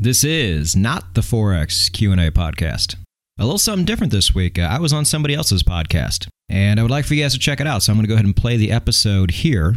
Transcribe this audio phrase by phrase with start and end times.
[0.00, 2.94] This is not the Forex Q&A podcast.
[3.36, 4.56] A little something different this week.
[4.56, 7.38] Uh, I was on somebody else's podcast, and I would like for you guys to
[7.40, 7.82] check it out.
[7.82, 9.76] So I'm going to go ahead and play the episode here.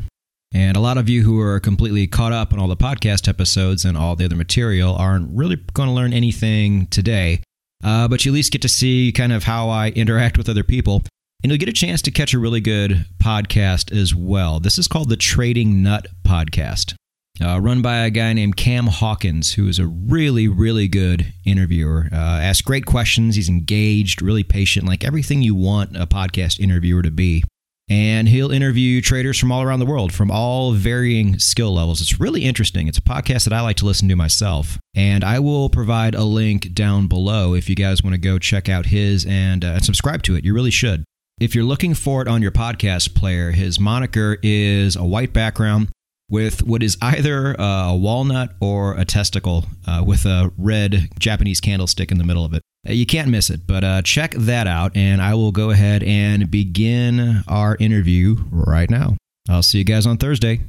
[0.54, 3.84] And a lot of you who are completely caught up on all the podcast episodes
[3.84, 7.42] and all the other material aren't really going to learn anything today.
[7.84, 10.64] Uh, but you at least get to see kind of how I interact with other
[10.64, 11.02] people.
[11.42, 14.60] And you'll get a chance to catch a really good podcast as well.
[14.60, 16.94] This is called the Trading Nut Podcast
[17.40, 22.08] uh, run by a guy named Cam Hawkins, who is a really, really good interviewer.
[22.12, 23.36] Uh, asks great questions.
[23.36, 27.44] He's engaged, really patient, like everything you want a podcast interviewer to be.
[27.90, 32.00] And he'll interview traders from all around the world, from all varying skill levels.
[32.00, 32.88] It's really interesting.
[32.88, 34.78] It's a podcast that I like to listen to myself.
[34.96, 38.70] And I will provide a link down below if you guys want to go check
[38.70, 40.46] out his and, uh, and subscribe to it.
[40.46, 41.04] You really should.
[41.42, 45.90] If you're looking for it on your podcast player, his moniker is a white background
[46.32, 52.12] with what is either a walnut or a testicle uh, with a red Japanese candlestick
[52.12, 52.64] in the middle of it.
[52.88, 56.02] Uh, you can't miss it, but uh, check that out, and I will go ahead
[56.02, 59.18] and begin our interview right now.
[59.50, 60.62] I'll see you guys on Thursday.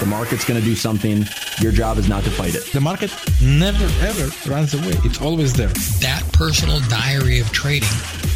[0.00, 1.24] The market's going to do something.
[1.60, 2.64] Your job is not to fight it.
[2.72, 4.94] The market never ever runs away.
[5.04, 5.68] It's always there.
[6.00, 7.88] That personal diary of trading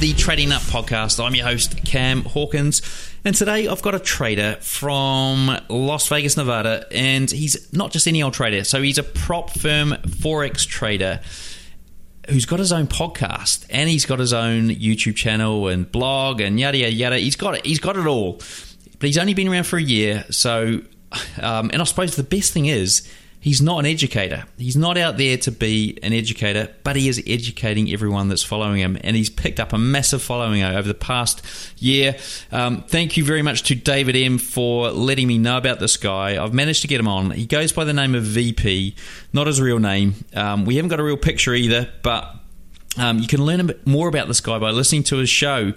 [0.00, 1.24] the Trading Nut podcast.
[1.24, 2.82] I'm your host, Cam Hawkins,
[3.24, 8.22] and today I've got a trader from Las Vegas, Nevada, and he's not just any
[8.22, 11.20] old trader, so he's a prop firm Forex trader
[12.28, 16.60] who's got his own podcast and he's got his own YouTube channel and blog and
[16.60, 17.18] yada yada yada.
[17.18, 17.66] He's got it.
[17.66, 20.80] He's got it all, but he's only been around for a year, so
[21.40, 23.08] um, and I suppose the best thing is
[23.40, 24.44] he's not an educator.
[24.56, 28.80] He's not out there to be an educator, but he is educating everyone that's following
[28.80, 28.98] him.
[29.02, 31.42] And he's picked up a massive following over the past
[31.78, 32.16] year.
[32.50, 36.42] Um, thank you very much to David M for letting me know about this guy.
[36.42, 37.30] I've managed to get him on.
[37.30, 38.94] He goes by the name of VP,
[39.32, 40.14] not his real name.
[40.34, 42.37] Um, we haven't got a real picture either, but
[42.98, 45.72] um, you can learn a bit more about this guy by listening to his show.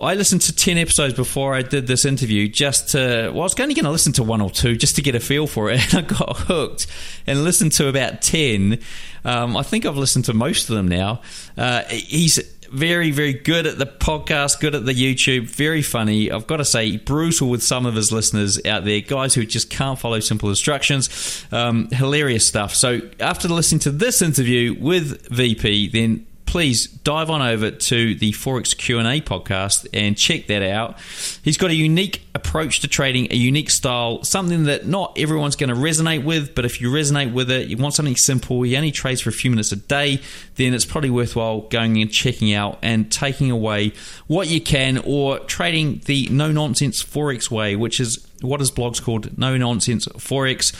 [0.00, 3.58] I listened to 10 episodes before I did this interview just to, well, I was
[3.58, 5.80] only going to listen to one or two just to get a feel for it.
[5.86, 6.86] And I got hooked
[7.26, 8.80] and listened to about 10.
[9.24, 11.20] Um, I think I've listened to most of them now.
[11.56, 12.38] Uh, he's
[12.70, 16.30] very, very good at the podcast, good at the YouTube, very funny.
[16.30, 19.70] I've got to say, brutal with some of his listeners out there, guys who just
[19.70, 21.44] can't follow simple instructions.
[21.52, 22.74] Um, hilarious stuff.
[22.74, 28.32] So after listening to this interview with VP, then please dive on over to the
[28.32, 30.98] Forex Q&A podcast and check that out.
[31.42, 35.70] He's got a unique approach to trading, a unique style, something that not everyone's going
[35.70, 38.92] to resonate with, but if you resonate with it, you want something simple, he only
[38.92, 40.20] trades for a few minutes a day,
[40.54, 43.92] then it's probably worthwhile going and checking out and taking away
[44.26, 49.00] what you can or trading the no nonsense Forex way, which is what his blog's
[49.00, 50.72] called, No Nonsense Forex.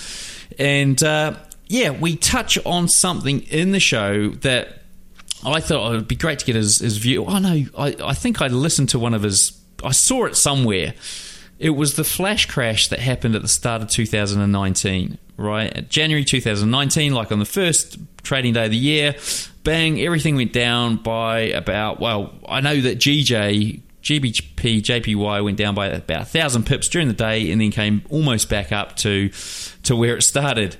[0.59, 4.82] And uh, yeah, we touch on something in the show that
[5.44, 7.24] Oh, I thought oh, it would be great to get his, his view.
[7.26, 9.58] Oh no, I, I think I listened to one of his.
[9.84, 10.94] I saw it somewhere.
[11.58, 15.88] It was the flash crash that happened at the start of 2019, right?
[15.88, 19.14] January 2019, like on the first trading day of the year,
[19.64, 22.00] bang, everything went down by about.
[22.00, 27.08] Well, I know that GJ GBP JPY went down by about a thousand pips during
[27.08, 29.30] the day, and then came almost back up to
[29.82, 30.76] to where it started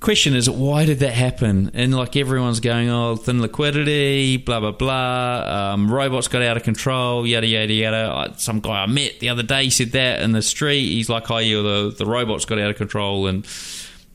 [0.00, 1.70] question is why did that happen?
[1.74, 5.72] And like everyone's going, oh, thin liquidity, blah blah blah.
[5.72, 8.34] Um, robots got out of control, yada yada yada.
[8.38, 10.86] Some guy I met the other day said that in the street.
[10.86, 13.26] He's like, oh yeah, the the robots got out of control.
[13.26, 13.44] And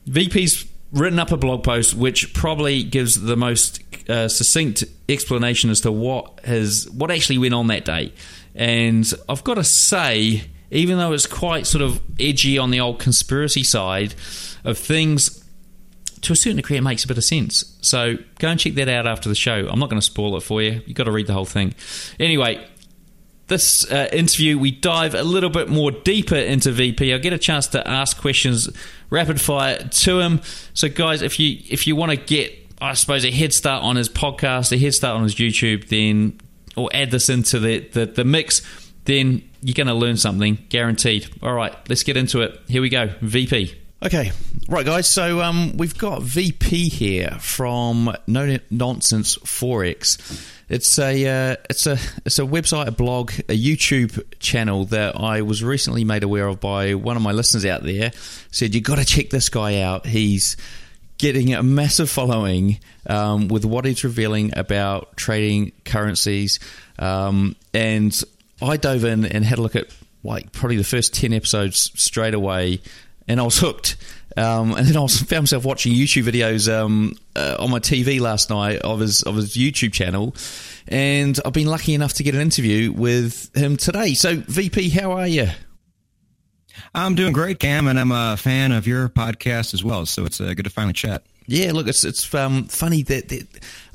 [0.06, 5.80] VP's written up a blog post which probably gives the most uh, succinct explanation as
[5.80, 8.12] to what has what actually went on that day.
[8.54, 12.98] And I've got to say, even though it's quite sort of edgy on the old
[12.98, 14.14] conspiracy side
[14.64, 15.45] of things
[16.26, 17.76] to a certain degree, it makes a bit of sense.
[17.82, 19.68] So go and check that out after the show.
[19.68, 20.82] I'm not going to spoil it for you.
[20.84, 21.74] You've got to read the whole thing.
[22.18, 22.66] Anyway,
[23.46, 27.14] this uh, interview, we dive a little bit more deeper into VP.
[27.14, 28.68] I get a chance to ask questions
[29.08, 30.42] rapid fire to him.
[30.74, 33.94] So, guys, if you if you want to get, I suppose, a head start on
[33.94, 36.40] his podcast, a head start on his YouTube, then
[36.76, 38.62] or add this into the the, the mix,
[39.04, 41.28] then you're going to learn something, guaranteed.
[41.40, 42.60] All right, let's get into it.
[42.66, 43.10] Here we go.
[43.20, 43.85] VP.
[44.02, 44.30] Okay,
[44.68, 45.08] right, guys.
[45.08, 50.52] So um, we've got VP here from No Nonsense Forex.
[50.68, 51.96] It's a uh, it's a
[52.26, 56.60] it's a website, a blog, a YouTube channel that I was recently made aware of
[56.60, 58.12] by one of my listeners out there.
[58.50, 60.04] Said you got to check this guy out.
[60.04, 60.58] He's
[61.16, 66.60] getting a massive following um, with what he's revealing about trading currencies.
[66.98, 68.14] Um, and
[68.60, 69.86] I dove in and had a look at
[70.22, 72.80] like probably the first 10 episodes straight away
[73.28, 73.96] and I was hooked.
[74.36, 78.20] Um, and then I was, found myself watching YouTube videos um, uh, on my TV
[78.20, 80.34] last night of his of his YouTube channel,
[80.88, 84.14] and I've been lucky enough to get an interview with him today.
[84.14, 85.48] So, VP, how are you?
[86.94, 90.06] I'm doing great, Cam, and I'm a fan of your podcast as well.
[90.06, 91.22] So it's uh, good to finally chat.
[91.46, 93.46] Yeah, look, it's it's um, funny that, that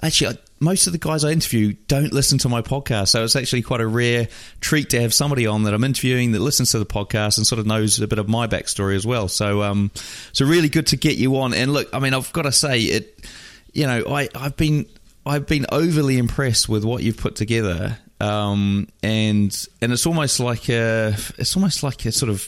[0.02, 3.64] actually most of the guys I interview don't listen to my podcast, so it's actually
[3.64, 4.28] quite a rare
[4.62, 7.58] treat to have somebody on that I'm interviewing that listens to the podcast and sort
[7.60, 9.28] of knows a bit of my backstory as well.
[9.28, 9.90] So, um,
[10.34, 11.56] so really good to get you on.
[11.56, 13.26] And look, I mean, I've got to say it.
[13.74, 14.86] You know, I I've been
[15.26, 20.70] I've been overly impressed with what you've put together, um, and and it's almost like
[20.70, 22.48] a it's almost like a sort of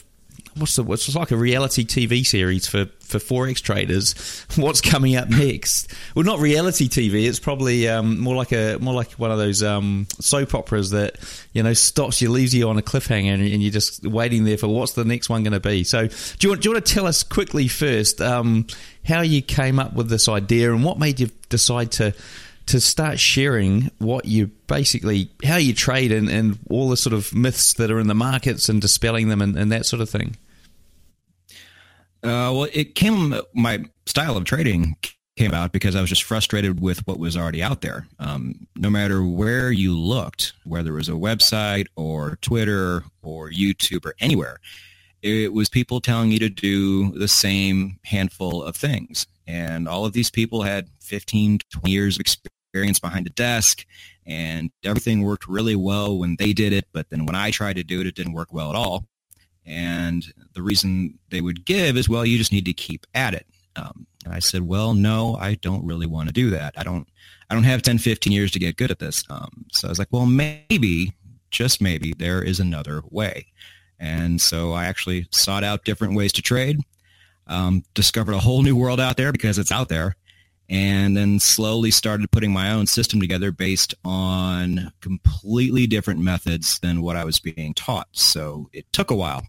[0.56, 4.14] what's the what's like a reality TV series for for forex traders.
[4.56, 5.92] What's coming up next?
[6.14, 7.28] Well, not reality TV.
[7.28, 11.16] It's probably um, more like a more like one of those um, soap operas that
[11.52, 14.58] you know stops you, leaves you on a cliffhanger, and, and you're just waiting there
[14.58, 15.84] for what's the next one going to be.
[15.84, 18.66] So, do you want do you want to tell us quickly first um,
[19.04, 22.14] how you came up with this idea and what made you decide to
[22.66, 27.34] to start sharing what you basically how you trade and, and all the sort of
[27.34, 30.36] myths that are in the markets and dispelling them and, and that sort of thing
[32.24, 33.34] uh, well, it came.
[33.54, 34.96] My style of trading
[35.36, 38.06] came about because I was just frustrated with what was already out there.
[38.18, 44.06] Um, no matter where you looked, whether it was a website or Twitter or YouTube
[44.06, 44.58] or anywhere,
[45.22, 49.26] it was people telling you to do the same handful of things.
[49.46, 53.84] And all of these people had 15, 20 years of experience behind a desk
[54.26, 56.86] and everything worked really well when they did it.
[56.92, 59.06] But then when I tried to do it, it didn't work well at all.
[59.66, 63.46] And the reason they would give is, well, you just need to keep at it.
[63.76, 66.74] Um, I said, well, no, I don't really want to do that.
[66.76, 67.08] I don't,
[67.50, 69.24] I don't have 10, 15 years to get good at this.
[69.28, 71.12] Um, so I was like, well, maybe,
[71.50, 73.46] just maybe, there is another way.
[73.98, 76.80] And so I actually sought out different ways to trade,
[77.46, 80.16] um, discovered a whole new world out there because it's out there,
[80.68, 87.02] and then slowly started putting my own system together based on completely different methods than
[87.02, 88.08] what I was being taught.
[88.12, 89.42] So it took a while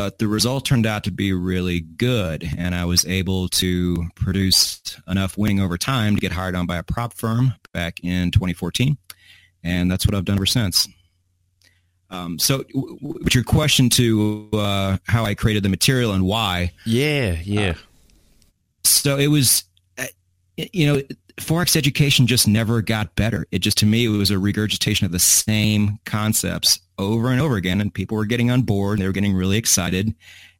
[0.00, 4.80] but the result turned out to be really good and i was able to produce
[5.06, 8.96] enough wing over time to get hired on by a prop firm back in 2014
[9.62, 10.88] and that's what i've done ever since.
[12.08, 12.64] Um, so
[13.02, 17.70] with your question to uh, how i created the material and why yeah yeah.
[17.70, 17.74] Uh,
[18.84, 19.64] so it was
[19.98, 20.06] uh,
[20.56, 21.02] you know
[21.40, 25.12] forex education just never got better it just to me it was a regurgitation of
[25.12, 28.98] the same concepts over and over again, and people were getting on board.
[28.98, 30.14] They were getting really excited,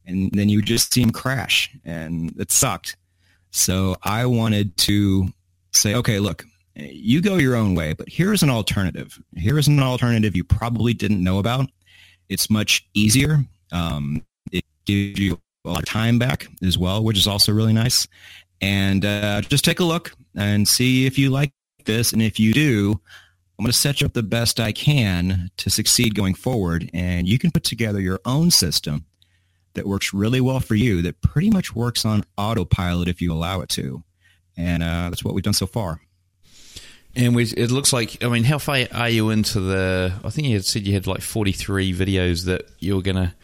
[0.06, 2.96] and then you just see them crash, and it sucked.
[3.50, 5.28] So I wanted to
[5.72, 6.44] say, okay, look,
[6.74, 9.20] you go your own way, but here's an alternative.
[9.36, 11.68] Here is an alternative you probably didn't know about.
[12.28, 13.44] It's much easier.
[13.72, 17.72] Um, it gives you a lot of time back as well, which is also really
[17.72, 18.06] nice.
[18.62, 21.52] And uh, just take a look and see if you like
[21.84, 22.12] this.
[22.12, 23.00] And if you do,
[23.58, 26.90] I'm going to set you up the best I can to succeed going forward.
[26.94, 29.04] And you can put together your own system
[29.74, 33.60] that works really well for you, that pretty much works on autopilot if you allow
[33.60, 34.02] it to.
[34.56, 36.00] And uh, that's what we've done so far.
[37.14, 40.12] And we, it looks like, I mean, how far are you into the?
[40.24, 43.34] I think you had said you had like 43 videos that you're going to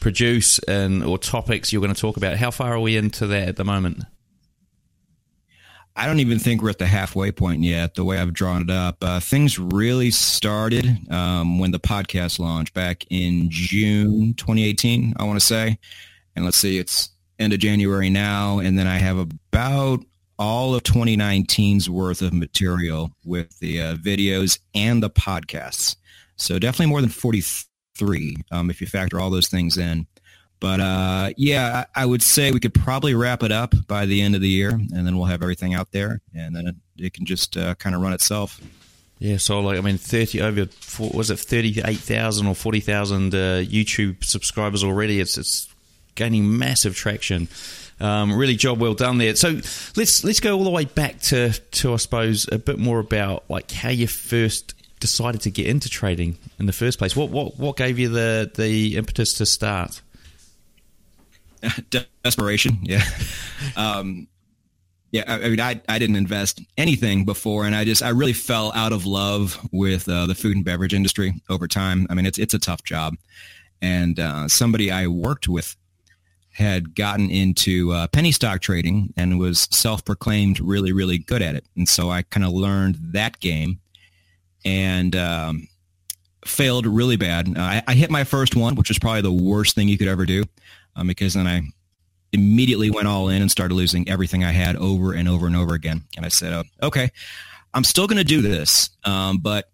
[0.00, 2.36] produce and or topics you're going to talk about.
[2.36, 4.04] How far are we into that at the moment?
[5.98, 8.70] I don't even think we're at the halfway point yet, the way I've drawn it
[8.70, 8.98] up.
[9.02, 15.40] Uh, things really started um, when the podcast launched back in June 2018, I want
[15.40, 15.78] to say.
[16.34, 18.58] And let's see, it's end of January now.
[18.58, 20.04] And then I have about
[20.38, 25.96] all of 2019's worth of material with the uh, videos and the podcasts.
[26.36, 30.06] So definitely more than 43 um, if you factor all those things in.
[30.58, 34.34] But uh, yeah, I would say we could probably wrap it up by the end
[34.34, 37.26] of the year, and then we'll have everything out there, and then it, it can
[37.26, 38.60] just uh, kind of run itself.
[39.18, 43.34] Yeah, so like I mean, thirty over was it thirty eight thousand or forty thousand
[43.34, 45.20] uh, YouTube subscribers already?
[45.20, 45.68] It's it's
[46.14, 47.48] gaining massive traction.
[47.98, 49.34] Um, really, job well done there.
[49.36, 49.60] So
[49.96, 53.44] let's let's go all the way back to to I suppose a bit more about
[53.48, 57.16] like how you first decided to get into trading in the first place.
[57.16, 60.02] What what what gave you the the impetus to start?
[62.22, 62.78] desperation.
[62.82, 63.02] Yeah.
[63.74, 64.28] Um,
[65.12, 68.32] yeah, I, I, mean, I, I didn't invest anything before, and I just I really
[68.32, 72.06] fell out of love with uh, the food and beverage industry over time.
[72.10, 73.14] I mean, it's it's a tough job,
[73.80, 75.74] and uh, somebody I worked with
[76.52, 81.64] had gotten into uh, penny stock trading and was self-proclaimed really really good at it,
[81.76, 83.80] and so I kind of learned that game,
[84.64, 85.68] and um,
[86.44, 87.56] failed really bad.
[87.56, 90.26] I, I, hit my first one, which was probably the worst thing you could ever
[90.26, 90.44] do,
[90.96, 91.62] um, because then I
[92.32, 95.74] immediately went all in and started losing everything I had over and over and over
[95.74, 96.04] again.
[96.16, 97.10] And I said, oh, okay,
[97.72, 98.90] I'm still going to do this.
[99.04, 99.70] Um, but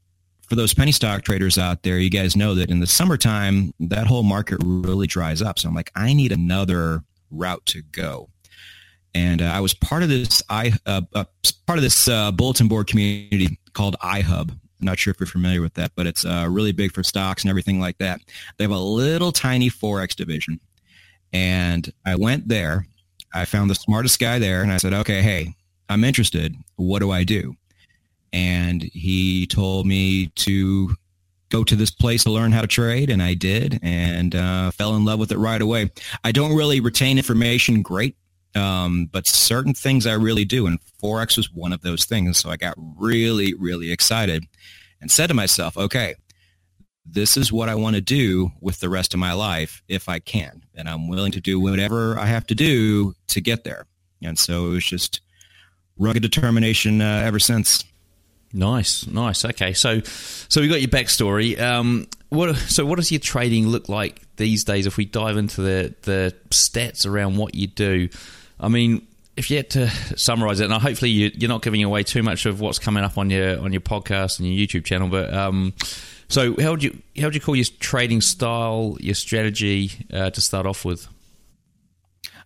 [0.48, 4.06] for those penny stock traders out there, you guys know that in the summertime, that
[4.06, 5.58] whole market really dries up.
[5.58, 8.28] So I'm like, I need another route to go.
[9.14, 11.24] And uh, I was part of this I uh, uh,
[11.66, 14.50] part of this uh, bulletin board community called iHub.
[14.50, 17.44] I'm not sure if you're familiar with that, but it's uh, really big for stocks
[17.44, 18.20] and everything like that.
[18.56, 20.60] They have a little tiny forex division,
[21.32, 22.86] and I went there.
[23.34, 25.54] I found the smartest guy there and I said, okay, hey,
[25.88, 26.54] I'm interested.
[26.76, 27.54] What do I do?
[28.32, 30.94] And he told me to
[31.50, 33.10] go to this place to learn how to trade.
[33.10, 35.90] And I did and uh, fell in love with it right away.
[36.24, 38.16] I don't really retain information great,
[38.54, 40.66] um, but certain things I really do.
[40.66, 42.38] And Forex was one of those things.
[42.38, 44.44] So I got really, really excited
[45.00, 46.14] and said to myself, okay,
[47.04, 50.20] this is what I want to do with the rest of my life if I
[50.20, 50.61] can.
[50.74, 53.86] And I'm willing to do whatever I have to do to get there.
[54.22, 55.20] And so it was just
[55.98, 57.84] rugged determination uh, ever since.
[58.52, 59.44] Nice, nice.
[59.44, 61.58] Okay, so so we got your backstory.
[61.58, 64.86] Um, what so what does your trading look like these days?
[64.86, 68.10] If we dive into the the stats around what you do,
[68.60, 72.02] I mean, if you had to summarize it, and hopefully you, are not giving away
[72.02, 75.08] too much of what's coming up on your on your podcast and your YouTube channel,
[75.08, 75.74] but um,
[76.32, 80.40] so, how would you how would you call your trading style, your strategy uh, to
[80.40, 81.06] start off with?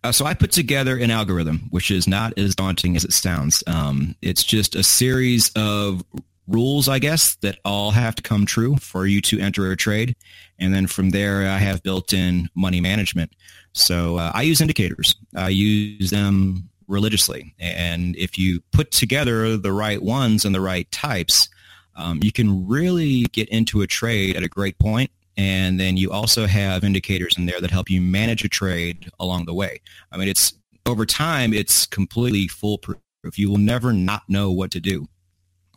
[0.02, 3.62] Uh, so I put together an algorithm, which is not as daunting as it sounds.
[3.68, 6.04] Um, it's just a series of
[6.48, 10.16] rules, I guess, that all have to come true for you to enter a trade,
[10.58, 13.36] and then from there, I have built-in money management.
[13.72, 15.14] So uh, I use indicators.
[15.36, 20.90] I use them religiously, and if you put together the right ones and the right
[20.90, 21.48] types
[21.96, 25.10] um, you can really get into a trade at a great point.
[25.38, 29.44] and then you also have indicators in there that help you manage a trade along
[29.44, 29.82] the way.
[30.10, 30.54] I mean, it's
[30.86, 32.98] over time, it's completely foolproof.
[33.34, 35.06] You will never not know what to do.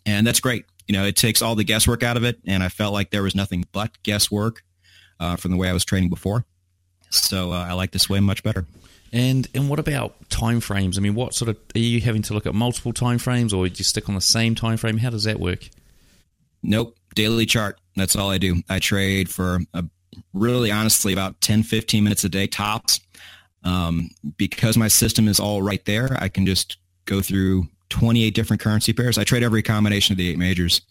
[0.05, 0.63] And that's great.
[0.87, 2.39] You know, it takes all the guesswork out of it.
[2.47, 4.63] And I felt like there was nothing but guesswork
[5.19, 6.45] uh, from the way I was trading before.
[7.09, 8.65] So uh, I like this way much better.
[9.11, 10.97] And and what about time frames?
[10.97, 13.67] I mean, what sort of are you having to look at multiple time frames, or
[13.67, 14.97] do you stick on the same time frame?
[14.97, 15.69] How does that work?
[16.61, 16.95] Nope.
[17.15, 17.79] Daily chart.
[17.95, 18.61] That's all I do.
[18.69, 19.83] I trade for a,
[20.33, 22.99] really honestly about 10, 15 minutes a day tops.
[23.63, 28.61] Um, because my system is all right there, I can just go through 28 different
[28.61, 29.17] currency pairs.
[29.17, 30.81] I trade every combination of the eight majors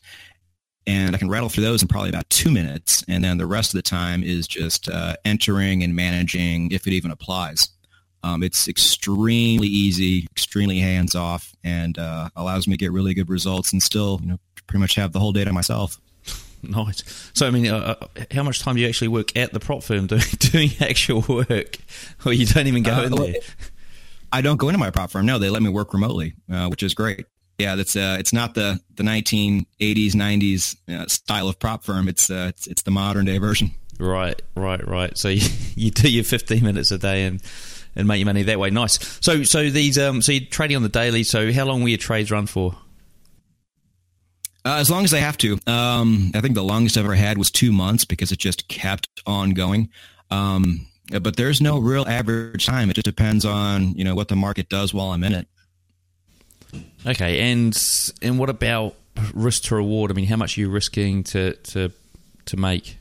[0.89, 3.05] and I can rattle through those in probably about two minutes.
[3.09, 6.93] And then the rest of the time is just uh, entering and managing if it
[6.95, 7.69] even applies.
[8.23, 13.29] Um, it's extremely easy, extremely hands off, and uh, allows me to get really good
[13.29, 15.99] results and still you know, pretty much have the whole data myself.
[16.61, 17.05] Nice.
[17.35, 19.85] So, I mean, uh, uh, how much time do you actually work at the prop
[19.85, 21.79] firm doing, doing actual work,
[22.27, 23.35] or you don't even go uh, in there?
[24.33, 25.25] I don't go into my prop firm.
[25.25, 27.27] No, they let me work remotely, uh, which is great.
[27.59, 29.67] Yeah, that's uh, it's not the the 1980s,
[30.15, 32.09] 90s uh, style of prop firm.
[32.09, 33.71] It's, it's it's the modern day version.
[33.99, 35.17] Right, right, right.
[35.17, 37.43] So you, you do your 15 minutes a day and
[37.99, 38.71] and make your money that way.
[38.71, 39.19] Nice.
[39.21, 41.25] So so these um so you're trading on the daily.
[41.25, 42.75] So how long will your trades run for?
[44.64, 45.59] Uh, as long as I have to.
[45.67, 49.09] Um, I think the longest I've ever had was two months because it just kept
[49.26, 49.88] on going.
[50.31, 50.87] Um,
[51.23, 52.90] but there's no real average time.
[52.90, 55.49] It just depends on you know what the market does while I'm in it.
[57.07, 57.76] Okay, and
[58.23, 58.95] and what about
[59.35, 60.11] risk to reward?
[60.11, 61.90] I mean, how much are you risking to to
[62.45, 62.99] to make?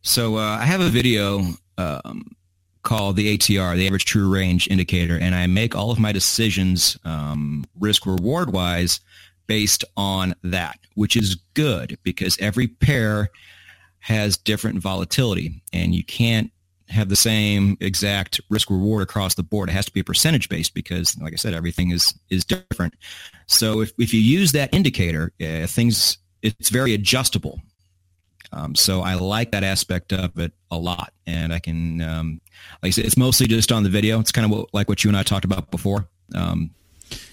[0.00, 1.44] So uh, I have a video
[1.78, 2.34] um,
[2.82, 6.98] called the ATR, the Average True Range Indicator, and I make all of my decisions
[7.04, 9.00] um, risk reward wise
[9.46, 13.30] based on that, which is good because every pair
[14.00, 16.50] has different volatility and you can't
[16.88, 19.68] have the same exact risk reward across the board.
[19.68, 22.94] It has to be percentage based because, like I said, everything is is different.
[23.46, 27.60] So if, if you use that indicator, uh, things it's very adjustable.
[28.52, 32.40] Um, so I like that aspect of it a lot, and I can, um,
[32.82, 34.20] like I said, it's mostly just on the video.
[34.20, 36.06] It's kind of what, like what you and I talked about before.
[36.34, 36.70] Um,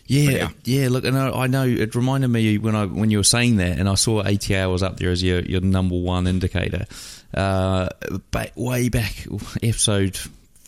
[0.05, 3.17] yeah, yeah, yeah, Look, and I, I, know it reminded me when I when you
[3.17, 6.25] were saying that, and I saw ATR was up there as your your number one
[6.25, 6.85] indicator.
[7.33, 7.89] Uh,
[8.31, 9.27] back way back
[9.61, 10.17] episode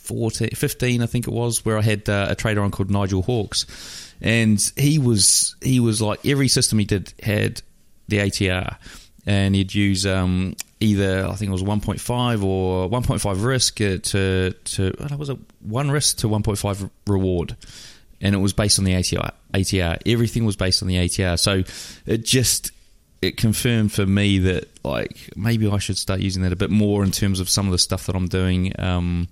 [0.02, 3.22] 14, 15, I think it was, where I had uh, a trader on called Nigel
[3.22, 7.62] Hawks, and he was he was like every system he did had
[8.06, 8.76] the ATR,
[9.26, 14.94] and he'd use um, either I think it was 1.5 or 1.5 risk to to
[14.98, 17.56] what was it one risk to 1.5 reward,
[18.20, 19.32] and it was based on the ATR.
[19.54, 19.98] ATR.
[20.06, 21.38] Everything was based on the ATR.
[21.38, 21.62] So
[22.06, 22.72] it just
[23.20, 27.04] it confirmed for me that like maybe I should start using that a bit more
[27.04, 28.72] in terms of some of the stuff that I'm doing.
[28.78, 29.28] Um,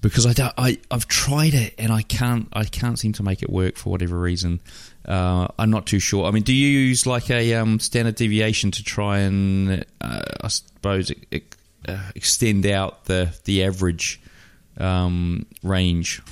[0.00, 3.50] because I, I I've tried it and I can't I can't seem to make it
[3.50, 4.60] work for whatever reason.
[5.10, 6.26] Uh, I'm not too sure.
[6.26, 10.46] I mean, do you use like a um, standard deviation to try and uh, I
[10.46, 11.56] suppose it, it,
[11.88, 14.20] uh, extend out the the average
[14.78, 16.22] um, range?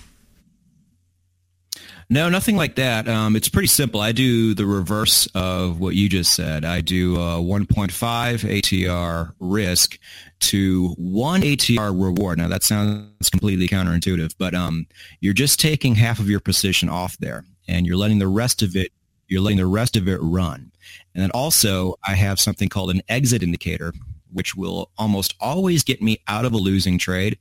[2.09, 3.09] No, nothing like that.
[3.09, 4.01] Um, it's pretty simple.
[4.01, 6.65] I do the reverse of what you just said.
[6.65, 9.99] I do a 1.5 ATR risk
[10.41, 12.39] to one ATR reward.
[12.39, 14.87] Now that sounds completely counterintuitive, but um,
[15.21, 18.75] you're just taking half of your position off there, and you're letting the rest of
[18.75, 18.93] it
[19.29, 20.73] you're letting the rest of it run.
[21.15, 23.93] And then also, I have something called an exit indicator,
[24.33, 27.39] which will almost always get me out of a losing trade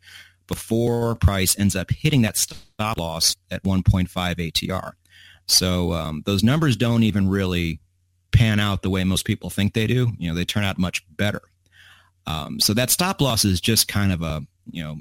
[0.48, 4.94] before price ends up hitting that stop loss at 1.5 ATR.
[5.48, 7.80] So um, those numbers don't even really
[8.32, 10.12] pan out the way most people think they do.
[10.18, 11.42] You know, they turn out much better.
[12.26, 14.98] Um, so that stop loss is just kind of a you know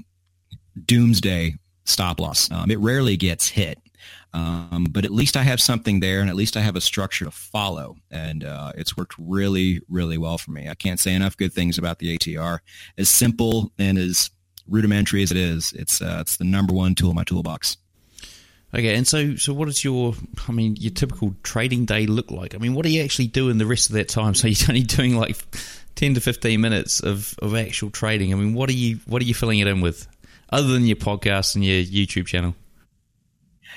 [0.85, 2.49] doomsday stop loss.
[2.51, 3.79] Um, it rarely gets hit,
[4.33, 7.25] um, but at least I have something there, and at least I have a structure
[7.25, 10.69] to follow, and uh, it's worked really, really well for me.
[10.69, 12.59] I can't say enough good things about the ATR.
[12.97, 14.29] As simple and as
[14.67, 17.77] rudimentary as it is, it's uh, it's the number one tool in my toolbox.
[18.75, 20.13] Okay, and so so what does your
[20.47, 22.53] I mean your typical trading day look like?
[22.53, 24.35] I mean, what are you actually doing the rest of that time?
[24.35, 25.37] So you're only doing like
[25.95, 28.33] ten to fifteen minutes of, of actual trading.
[28.33, 30.05] I mean, what are you what are you filling it in with,
[30.49, 32.55] other than your podcast and your YouTube channel?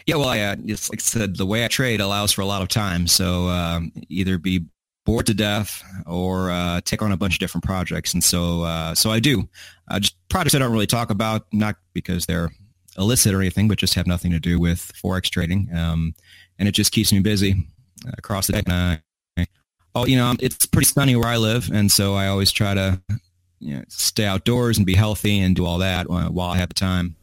[0.06, 2.62] Yeah, well, I, uh, like I said, the way I trade allows for a lot
[2.62, 3.06] of time.
[3.06, 4.64] So um, either be
[5.06, 8.14] bored to death or uh, take on a bunch of different projects.
[8.14, 9.48] And so, uh, so I do.
[9.88, 12.50] Uh, just projects I don't really talk about, not because they're
[12.98, 15.68] illicit or anything, but just have nothing to do with forex trading.
[15.74, 16.14] Um,
[16.58, 17.66] and it just keeps me busy
[18.18, 19.46] across the day.
[19.94, 23.00] oh, you know, it's pretty sunny where I live, and so I always try to
[23.60, 26.74] you know, stay outdoors and be healthy and do all that while I have the
[26.74, 27.16] time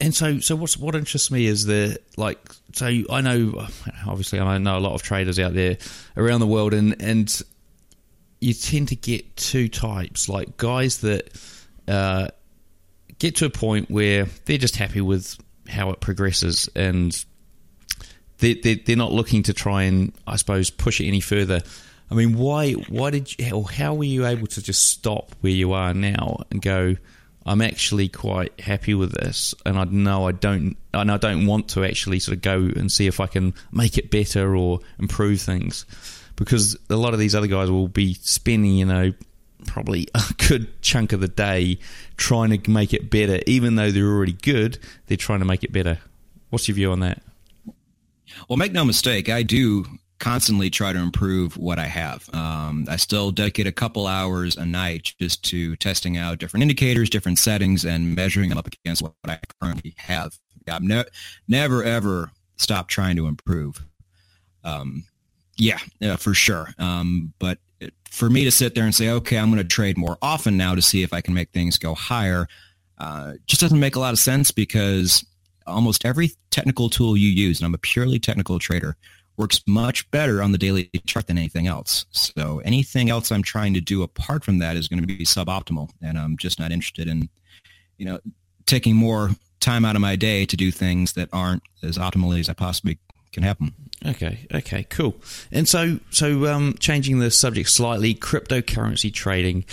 [0.00, 2.38] and so so what's what interests me is that like
[2.72, 3.66] so I know
[4.06, 5.78] obviously I know a lot of traders out there
[6.16, 7.42] around the world and and
[8.40, 11.30] you tend to get two types like guys that
[11.88, 12.28] uh,
[13.18, 15.36] get to a point where they're just happy with
[15.68, 17.24] how it progresses and
[18.38, 21.62] they they're, they're not looking to try and I suppose push it any further.
[22.10, 25.52] I mean, why why did you or how were you able to just stop where
[25.52, 26.96] you are now and go?
[27.48, 31.68] I'm actually quite happy with this, and I know I don't, and I don't want
[31.70, 35.40] to actually sort of go and see if I can make it better or improve
[35.40, 35.86] things,
[36.36, 39.14] because a lot of these other guys will be spending, you know,
[39.66, 41.78] probably a good chunk of the day
[42.18, 44.78] trying to make it better, even though they're already good.
[45.06, 45.98] They're trying to make it better.
[46.50, 47.22] What's your view on that?
[48.46, 49.86] Well, make no mistake, I do
[50.18, 52.28] constantly try to improve what I have.
[52.34, 57.08] Um, I still dedicate a couple hours a night just to testing out different indicators,
[57.08, 60.36] different settings, and measuring them up against what I currently have.
[60.70, 61.04] I've ne-
[61.46, 63.82] never ever stopped trying to improve.
[64.64, 65.04] Um,
[65.56, 66.68] yeah, yeah, for sure.
[66.78, 69.96] Um, but it, for me to sit there and say, okay, I'm going to trade
[69.96, 72.48] more often now to see if I can make things go higher,
[72.98, 75.24] uh, just doesn't make a lot of sense because
[75.66, 78.96] almost every technical tool you use, and I'm a purely technical trader,
[79.38, 82.04] works much better on the daily chart than anything else.
[82.10, 85.90] So anything else I'm trying to do apart from that is going to be suboptimal,
[86.02, 87.28] and I'm just not interested in,
[87.96, 88.18] you know,
[88.66, 92.48] taking more time out of my day to do things that aren't as optimally as
[92.48, 92.98] I possibly
[93.32, 93.74] can them.
[94.06, 95.16] Okay, okay, cool.
[95.50, 99.64] And so, so um, changing the subject slightly, cryptocurrency trading.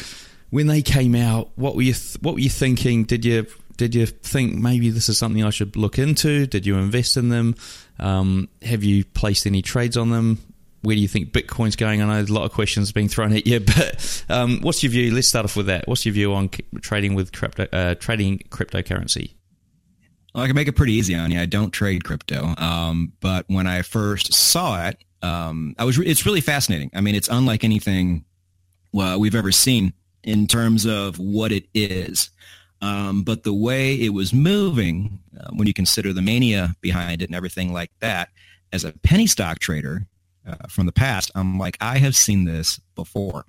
[0.49, 3.04] When they came out, what were you th- what were you thinking?
[3.04, 3.45] Did you
[3.78, 6.47] did you think maybe this is something I should look into?
[6.47, 7.56] Did you invest in them?
[7.99, 10.39] Um, have you placed any trades on them?
[10.81, 12.01] Where do you think Bitcoin's going?
[12.01, 15.13] I know a lot of questions being thrown at you, but um, what's your view?
[15.13, 15.88] Let's start off with that.
[15.88, 16.49] What's your view on
[16.81, 19.34] trading with crypto, uh, trading cryptocurrency?
[20.34, 21.39] Well, I can make it pretty easy on you.
[21.39, 25.97] I don't trade crypto, um, but when I first saw it, um, I was.
[25.97, 26.91] Re- it's really fascinating.
[26.93, 28.25] I mean, it's unlike anything
[28.91, 32.29] well, we've ever seen in terms of what it is.
[32.86, 37.26] Um, but the way it was moving, uh, when you consider the mania behind it
[37.26, 38.30] and everything like that,
[38.71, 40.06] as a penny stock trader
[40.48, 43.45] uh, from the past, I'm like, I have seen this before.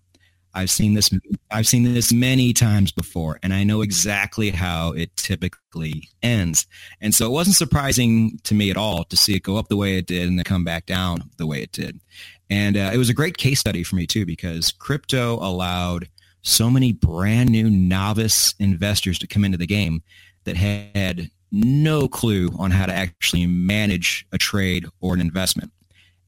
[0.55, 1.11] I've seen this.
[1.51, 6.67] I've seen this many times before, and I know exactly how it typically ends.
[7.03, 9.77] And so it wasn't surprising to me at all to see it go up the
[9.77, 12.01] way it did and then come back down the way it did.
[12.49, 16.09] And uh, it was a great case study for me too because crypto allowed
[16.47, 20.03] so many brand new novice investors to come into the game
[20.45, 25.73] that had no clue on how to actually manage a trade or an investment.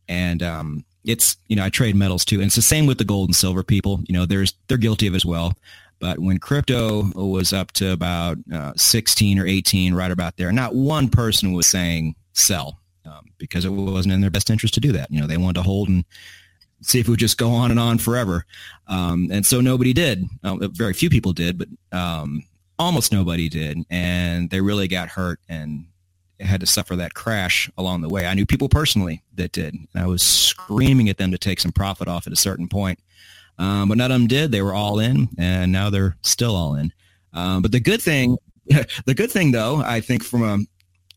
[0.09, 3.05] And um, it's you know I trade metals too, and it's the same with the
[3.05, 4.01] gold and silver people.
[4.09, 5.55] You know, there's they're guilty of as well.
[6.01, 10.75] But when crypto was up to about uh, 16 or 18, right about there, not
[10.75, 14.93] one person was saying sell um, because it wasn't in their best interest to do
[14.93, 15.11] that.
[15.11, 16.05] You know, they wanted to hold and
[16.81, 18.45] see if it would just go on and on forever.
[18.87, 20.25] Um, and so nobody did.
[20.43, 22.43] Uh, very few people did, but um,
[22.79, 23.79] almost nobody did.
[23.91, 25.87] And they really got hurt and
[26.41, 28.27] had to suffer that crash along the way.
[28.27, 29.77] I knew people personally that did.
[29.95, 33.01] I was screaming at them to take some profit off at a certain point.
[33.59, 34.53] Um, but none of them did.
[34.53, 36.93] They were all in, and now they're still all in.
[37.33, 38.37] Um, but the good thing,
[39.05, 40.43] the good thing though, I think from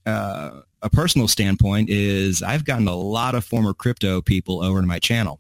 [0.06, 4.82] a uh, a personal standpoint is I've gotten a lot of former crypto people over
[4.82, 5.40] to my channel.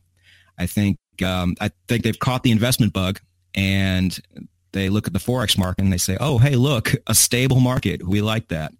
[0.61, 3.19] I think um, I think they've caught the investment bug
[3.55, 4.17] and
[4.71, 8.05] they look at the forex market and they say, "Oh, hey, look, a stable market.
[8.07, 8.71] We like that."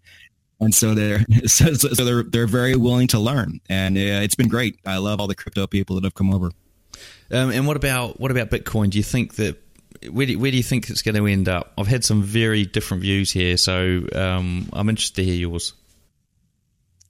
[0.62, 4.48] and so they're so, so, they're they're very willing to learn, and uh, it's been
[4.48, 4.80] great.
[4.86, 6.52] I love all the crypto people that have come over.
[7.32, 8.92] Um, and what about what about Bitcoin?
[8.92, 9.58] Do you think that
[10.10, 11.74] where do, where do you think it's going to end up?
[11.78, 15.74] I've had some very different views here, so um, I'm interested to hear yours.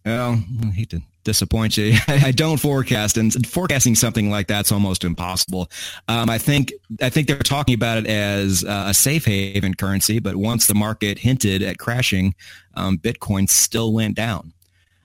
[0.05, 1.95] Well, I hate to disappoint you.
[2.07, 5.69] I don't forecast, and forecasting something like that's almost impossible.
[6.07, 10.19] Um, I think I think they're talking about it as uh, a safe haven currency,
[10.19, 12.35] but once the market hinted at crashing,
[12.75, 14.53] um, Bitcoin still went down.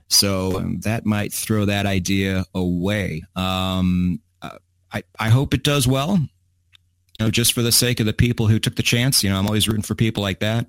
[0.09, 3.22] So um, that might throw that idea away.
[3.35, 4.20] Um,
[4.92, 6.18] I I hope it does well.
[6.18, 9.24] You know, just for the sake of the people who took the chance.
[9.24, 10.66] You know, I'm always rooting for people like that.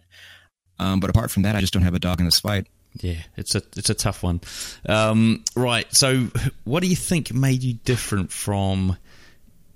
[0.80, 2.68] Um, but apart from that, I just don't have a dog in this fight.
[3.02, 4.42] Yeah, it's a it's a tough one.
[4.88, 5.92] Um, right.
[5.94, 6.28] So,
[6.64, 8.98] what do you think made you different from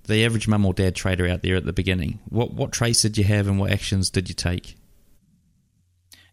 [0.06, 2.20] the average mum or dad trader out there at the beginning?
[2.30, 4.76] What what traits did you have, and what actions did you take?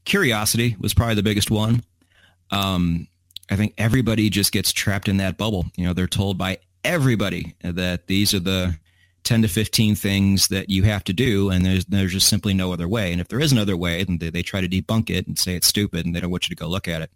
[0.05, 1.83] Curiosity was probably the biggest one.
[2.51, 3.09] Um,
[3.51, 5.67] I think everybody just gets trapped in that bubble.
[5.77, 8.79] You know, they're told by everybody that these are the
[9.25, 12.73] 10 to 15 things that you have to do and there's there's just simply no
[12.73, 13.13] other way.
[13.13, 15.55] And if there is another way then they, they try to debunk it and say
[15.55, 17.11] it's stupid and they don't want you to go look at it.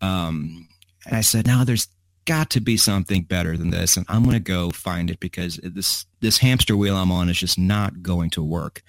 [0.00, 0.68] Um,
[1.06, 1.88] and i said now there's
[2.26, 5.58] got to be something better than this and i'm going to go find it because
[5.62, 8.82] this this hamster wheel i'm on is just not going to work.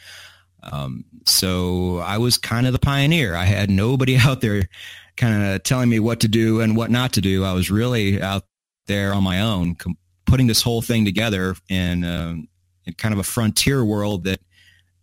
[0.64, 3.36] Um, so i was kind of the pioneer.
[3.36, 4.70] I had nobody out there
[5.18, 7.44] kind of telling me what to do and what not to do.
[7.44, 8.44] I was really out
[8.88, 9.98] there on my own com-
[10.32, 12.48] putting this whole thing together in, um,
[12.86, 14.40] in kind of a frontier world that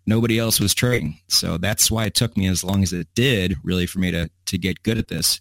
[0.06, 1.20] nobody else was trading.
[1.28, 4.30] So that's why it took me as long as it did, really, for me to
[4.46, 5.38] to get good at this.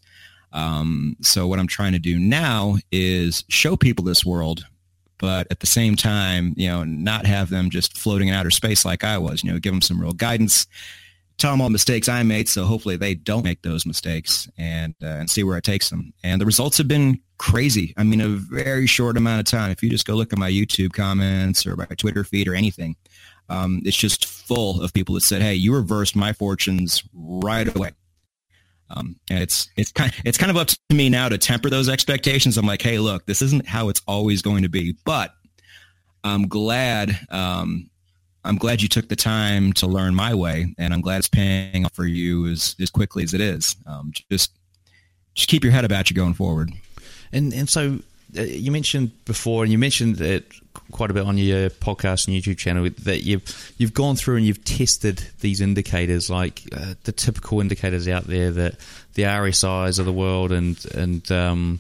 [0.52, 4.66] Um, so what I'm trying to do now is show people this world,
[5.20, 8.84] but at the same time, you know, not have them just floating in outer space
[8.84, 9.42] like I was.
[9.42, 10.68] You know, give them some real guidance,
[11.38, 14.96] tell them all the mistakes I made, so hopefully they don't make those mistakes, and
[15.02, 16.14] uh, and see where it takes them.
[16.24, 17.94] And the results have been crazy.
[17.98, 19.72] I mean, a very short amount of time.
[19.72, 22.96] If you just go look at my YouTube comments or my Twitter feed or anything,
[23.50, 27.92] um, it's just full of people that said, "Hey, you reversed my fortunes right away."
[28.90, 31.90] Um, and it's it's kind it's kind of up to me now to temper those
[31.90, 32.58] expectations.
[32.58, 35.34] I'm like, hey, look, this isn't how it's always going to be, but
[36.24, 37.90] I'm glad um,
[38.48, 41.86] I'm glad you took the time to learn my way, and I'm glad it's paying
[41.86, 43.76] off for you as as quickly as it is.
[43.86, 44.52] Um, just
[45.34, 46.72] just keep your head about you going forward.
[47.32, 48.00] And and so
[48.38, 50.52] uh, you mentioned before, and you mentioned it
[50.92, 54.46] quite a bit on your podcast and YouTube channel that you've you've gone through and
[54.46, 58.76] you've tested these indicators, like uh, the typical indicators out there, that
[59.16, 61.80] the RSI's of the world, and and um,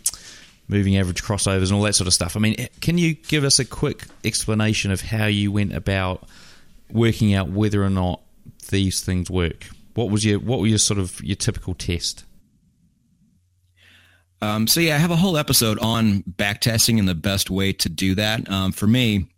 [0.67, 2.36] moving average crossovers and all that sort of stuff.
[2.36, 6.27] I mean, can you give us a quick explanation of how you went about
[6.91, 8.21] working out whether or not
[8.69, 9.67] these things work?
[9.93, 12.23] What was your what were your sort of your typical test?
[14.41, 17.89] Um, so yeah, I have a whole episode on backtesting and the best way to
[17.89, 18.47] do that.
[18.50, 19.30] Um, for me,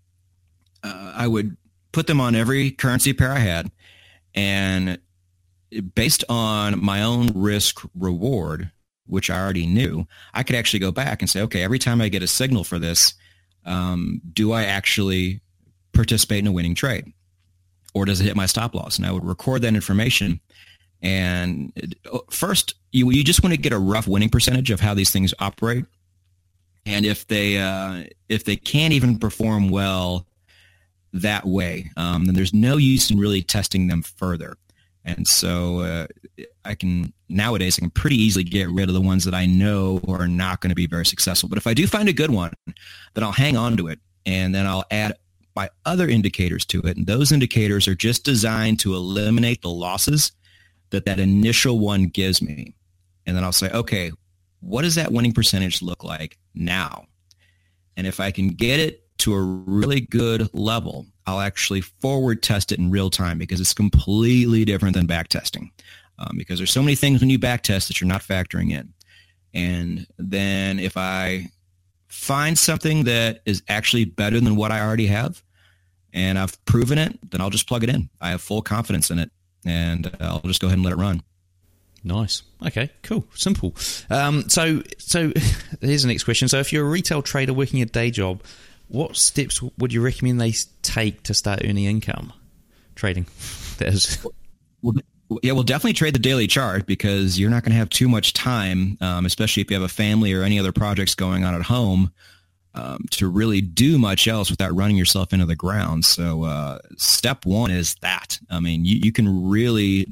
[0.84, 1.56] uh, I would
[1.94, 3.72] put them on every currency pair I had,
[4.36, 5.00] and
[5.96, 8.72] based on my own risk reward,
[9.06, 12.10] which I already knew, I could actually go back and say, okay, every time I
[12.10, 13.14] get a signal for this,
[13.66, 15.42] um, do I actually
[15.94, 17.14] participate in a winning trade?
[17.94, 18.98] Or does it hit my stop loss?
[18.98, 20.40] And I would record that information
[21.02, 21.96] and
[22.30, 25.34] first, you you just want to get a rough winning percentage of how these things
[25.40, 25.86] operate.
[26.86, 30.26] And if they uh, if they can't even perform well
[31.14, 34.58] that way, um, then there's no use in really testing them further.
[35.06, 36.08] And so uh,
[36.66, 40.02] I can nowadays I can pretty easily get rid of the ones that I know
[40.08, 41.48] are not going to be very successful.
[41.48, 42.52] But if I do find a good one,
[43.14, 45.18] then I'll hang on to it and then I'll add
[45.56, 46.98] my other indicators to it.
[46.98, 50.32] And those indicators are just designed to eliminate the losses
[50.92, 52.76] that that initial one gives me.
[53.26, 54.12] And then I'll say, okay,
[54.62, 57.06] what does that winning percentage look like now?
[57.96, 62.72] And if I can get it to a really good level, I'll actually forward test
[62.72, 65.72] it in real time because it's completely different than back testing.
[66.18, 68.94] Um, because there's so many things when you back test that you're not factoring in.
[69.54, 71.50] And then if I
[72.10, 75.42] find something that is actually better than what I already have
[76.14, 78.10] and I've proven it, then I'll just plug it in.
[78.20, 79.32] I have full confidence in it
[79.66, 81.22] and I'll just go ahead and let it run.
[82.04, 82.44] Nice.
[82.66, 82.90] Okay.
[83.04, 83.26] Cool.
[83.36, 83.76] Simple.
[84.10, 85.32] Um, so, so
[85.82, 86.48] here's the next question.
[86.48, 88.42] So, if you're a retail trader working a day job,
[88.88, 92.34] what steps would you recommend they take to start earning income
[92.96, 93.26] trading?
[93.78, 94.26] There's
[94.82, 94.96] well,
[95.44, 98.34] yeah, well, definitely trade the daily chart because you're not going to have too much
[98.34, 101.64] time, um, especially if you have a family or any other projects going on at
[101.64, 102.12] home,
[102.76, 106.06] um, to really do much else without running yourself into the ground.
[106.06, 108.40] So, uh, step one is that.
[108.50, 110.08] I mean, you, you can really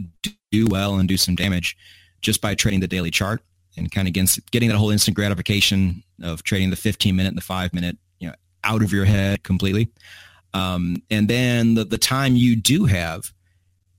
[0.52, 1.78] do well and do some damage
[2.22, 3.42] just by trading the daily chart
[3.78, 4.14] and kind of
[4.52, 7.98] getting that whole instant gratification of trading the 15 minute and the five minute
[8.68, 9.90] out of your head completely.
[10.54, 13.32] Um, and then the, the time you do have,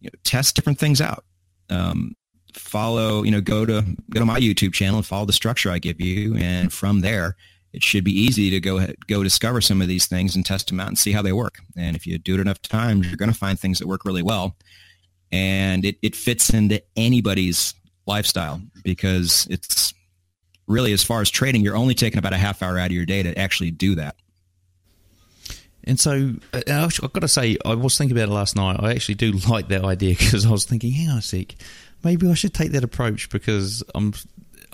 [0.00, 1.24] you know, test different things out.
[1.70, 2.14] Um,
[2.54, 5.78] follow, you know, go to go to my YouTube channel and follow the structure I
[5.78, 7.36] give you, and from there,
[7.72, 10.80] it should be easy to go go discover some of these things and test them
[10.80, 11.58] out and see how they work.
[11.76, 14.22] And if you do it enough times, you're going to find things that work really
[14.22, 14.56] well,
[15.30, 17.74] and it, it fits into anybody's
[18.06, 19.92] lifestyle because it's
[20.66, 23.06] really as far as trading, you're only taking about a half hour out of your
[23.06, 24.16] day to actually do that.
[25.88, 28.76] And so uh, I've got to say, I was thinking about it last night.
[28.78, 31.54] I actually do like that idea because I was thinking, hang on a sec,
[32.04, 34.12] maybe I should take that approach because I'm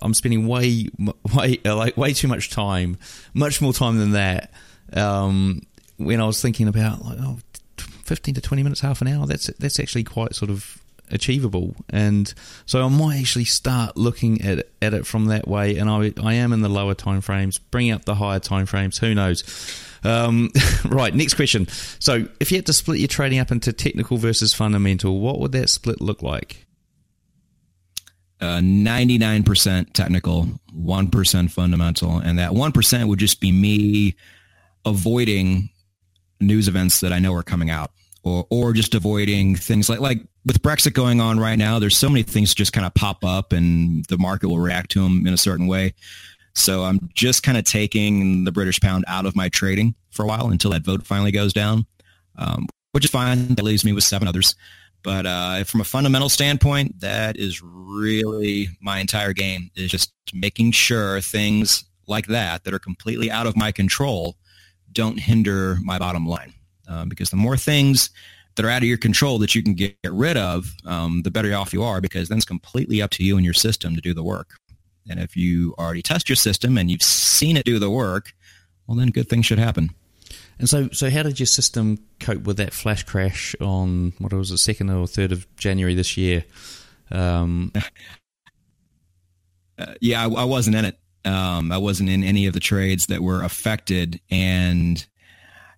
[0.03, 0.89] I'm spending way
[1.35, 2.99] way uh, like way too much time,
[3.33, 4.53] much more time than that.
[4.93, 5.63] Um,
[5.97, 7.39] when I was thinking about like oh,
[7.79, 11.77] 15 to 20 minutes, half an hour, that's that's actually quite sort of achievable.
[11.91, 12.33] And
[12.67, 15.77] so I might actually start looking at at it from that way.
[15.77, 18.99] And I I am in the lower time frames, bring up the higher time frames.
[18.99, 19.45] Who knows?
[20.05, 20.51] Um,
[20.85, 21.67] right, next question.
[21.99, 25.53] So, if you had to split your trading up into technical versus fundamental, what would
[25.53, 26.67] that split look like?
[28.41, 32.19] Uh, 99% technical, 1% fundamental.
[32.19, 34.17] And that 1% would just be me
[34.85, 35.71] avoiding
[36.41, 40.19] news events that I know are coming out or, or just avoiding things like, like
[40.45, 43.53] with Brexit going on right now, there's so many things just kind of pop up
[43.53, 45.95] and the market will react to them in a certain way.
[46.55, 50.27] So I'm just kind of taking the British pound out of my trading for a
[50.27, 51.87] while until that vote finally goes down,
[52.37, 53.55] um, which is fine.
[53.55, 54.55] That leaves me with seven others.
[55.03, 60.73] But uh, from a fundamental standpoint, that is really my entire game is just making
[60.73, 64.37] sure things like that that are completely out of my control
[64.93, 66.55] don't hinder my bottom line.
[66.87, 68.11] Um, because the more things
[68.57, 71.55] that are out of your control that you can get rid of, um, the better
[71.55, 74.15] off you are because then it's completely up to you and your system to do
[74.15, 74.59] the work.
[75.09, 78.33] And if you already test your system and you've seen it do the work,
[78.87, 79.91] well, then good things should happen.
[80.59, 84.51] And so, so how did your system cope with that flash crash on what was
[84.51, 86.45] it, second or third of January this year?
[87.11, 87.73] Um,
[89.79, 90.99] uh, yeah, I, I, wasn't in it.
[91.25, 95.05] Um, I wasn't in any of the trades that were affected, and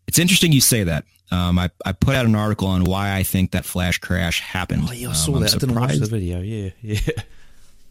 [0.07, 1.05] it's interesting you say that.
[1.31, 4.85] Um, I, I put out an article on why I think that flash crash happened.
[4.89, 5.55] Oh, yeah, I saw um, that.
[5.55, 6.41] I didn't watch the video.
[6.41, 7.01] Yeah, yeah.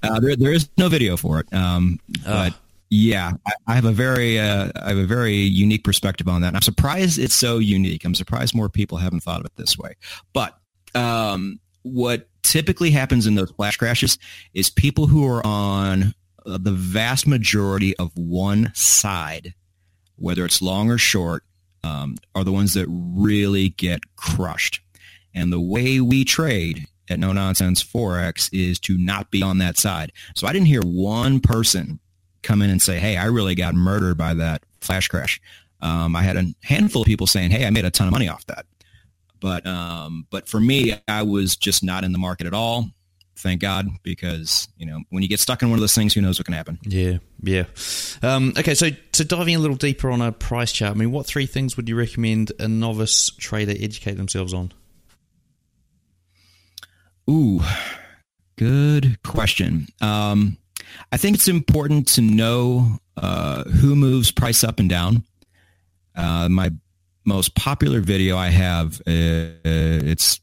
[0.03, 1.53] Uh, there, there is no video for it.
[1.53, 2.53] Um, but
[2.89, 6.49] yeah, I, I, have a very, uh, I have a very unique perspective on that.
[6.49, 8.05] And I'm surprised it's so unique.
[8.05, 9.95] I'm surprised more people haven't thought of it this way.
[10.31, 10.57] But
[10.93, 14.17] um, what typically happens in those flash crashes
[14.53, 16.13] is people who are on
[16.45, 19.53] uh, the vast majority of one side,
[20.15, 21.43] whether it's long or short,
[21.85, 24.81] um, are the ones that really get crushed.
[25.33, 29.77] And the way we trade at No Nonsense Forex is to not be on that
[29.77, 30.11] side.
[30.35, 31.99] So I didn't hear one person
[32.41, 35.39] come in and say, hey, I really got murdered by that flash crash.
[35.81, 38.27] Um, I had a handful of people saying, hey, I made a ton of money
[38.27, 38.65] off that.
[39.39, 42.89] But um, but for me, I was just not in the market at all.
[43.37, 46.21] Thank God, because you know when you get stuck in one of those things, who
[46.21, 46.79] knows what can happen?
[46.83, 47.65] Yeah, yeah.
[48.21, 51.25] Um, okay, so so diving a little deeper on a price chart, I mean, what
[51.25, 54.71] three things would you recommend a novice trader educate themselves on?
[57.29, 57.61] Ooh,
[58.55, 59.87] good question.
[59.99, 60.57] Um,
[61.11, 65.23] I think it's important to know uh, who moves price up and down.
[66.15, 66.71] Uh, my
[67.25, 69.01] most popular video I have.
[69.01, 70.39] Uh, it's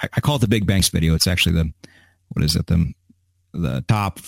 [0.00, 1.14] I, I, call it the Big Banks video.
[1.14, 1.72] It's actually the
[2.30, 2.92] what is it the
[3.52, 4.20] the top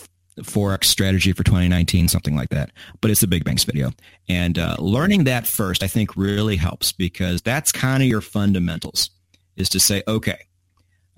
[0.43, 2.71] forex strategy for 2019, something like that.
[3.01, 3.93] But it's the Big Banks video,
[4.29, 9.11] and uh, learning that first, I think, really helps because that's kind of your fundamentals.
[9.57, 10.39] Is to say, okay,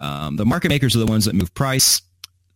[0.01, 2.03] um, the market makers are the ones that move price.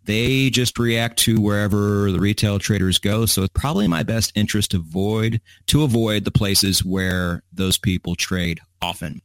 [0.04, 3.26] They just react to wherever the retail traders go.
[3.26, 8.14] So it's probably my best interest to avoid to avoid the places where those people
[8.14, 9.20] trade often.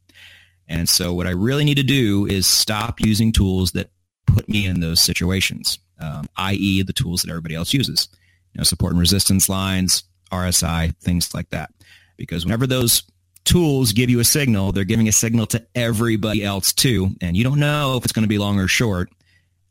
[0.68, 3.90] And so what I really need to do is stop using tools that
[4.32, 6.82] put me in those situations, um, i.e.
[6.82, 8.08] the tools that everybody else uses,
[8.52, 11.70] you know, support and resistance lines, RSI, things like that.
[12.16, 13.02] Because whenever those
[13.44, 17.10] tools give you a signal, they're giving a signal to everybody else too.
[17.20, 19.10] And you don't know if it's going to be long or short.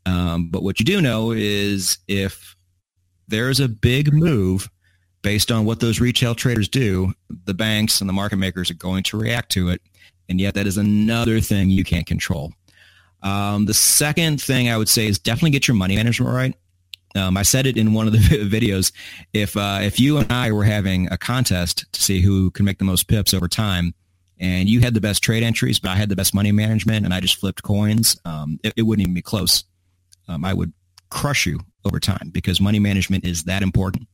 [0.04, 2.56] Um, but what you do know is if
[3.28, 4.68] there's a big move
[5.22, 7.12] based on what those retail traders do,
[7.44, 9.80] the banks and the market makers are going to react to it.
[10.28, 12.52] And yet that is another thing you can't control.
[13.22, 16.54] Um, the second thing I would say is definitely get your money management right.
[17.14, 18.92] Um, I said it in one of the videos.
[19.32, 22.78] If uh, if you and I were having a contest to see who can make
[22.78, 23.94] the most pips over time,
[24.38, 27.14] and you had the best trade entries, but I had the best money management, and
[27.14, 29.64] I just flipped coins, um, it, it, wouldn't even be close
[30.28, 30.72] um, I would
[31.10, 34.08] crush you over time because money management is that important.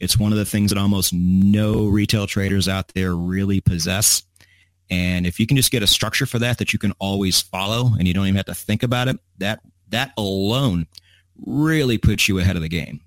[0.00, 4.22] It's one of the things that almost no retail traders out there really possess.
[4.90, 7.92] And if you can just get a structure for that that you can always follow
[7.98, 10.86] and you don't even have to think about it, that that alone
[11.44, 13.00] really puts you ahead of the game.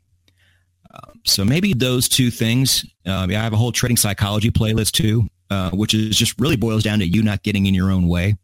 [0.93, 2.85] Uh, so maybe those two things.
[3.05, 6.83] Uh, I have a whole trading psychology playlist too, uh, which is just really boils
[6.83, 8.35] down to you not getting in your own way.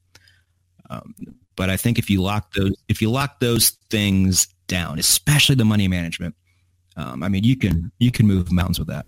[0.89, 1.13] Um,
[1.55, 5.65] but I think if you lock those if you lock those things down, especially the
[5.65, 6.35] money management,
[6.95, 9.05] um, I mean you can you can move mountains with that.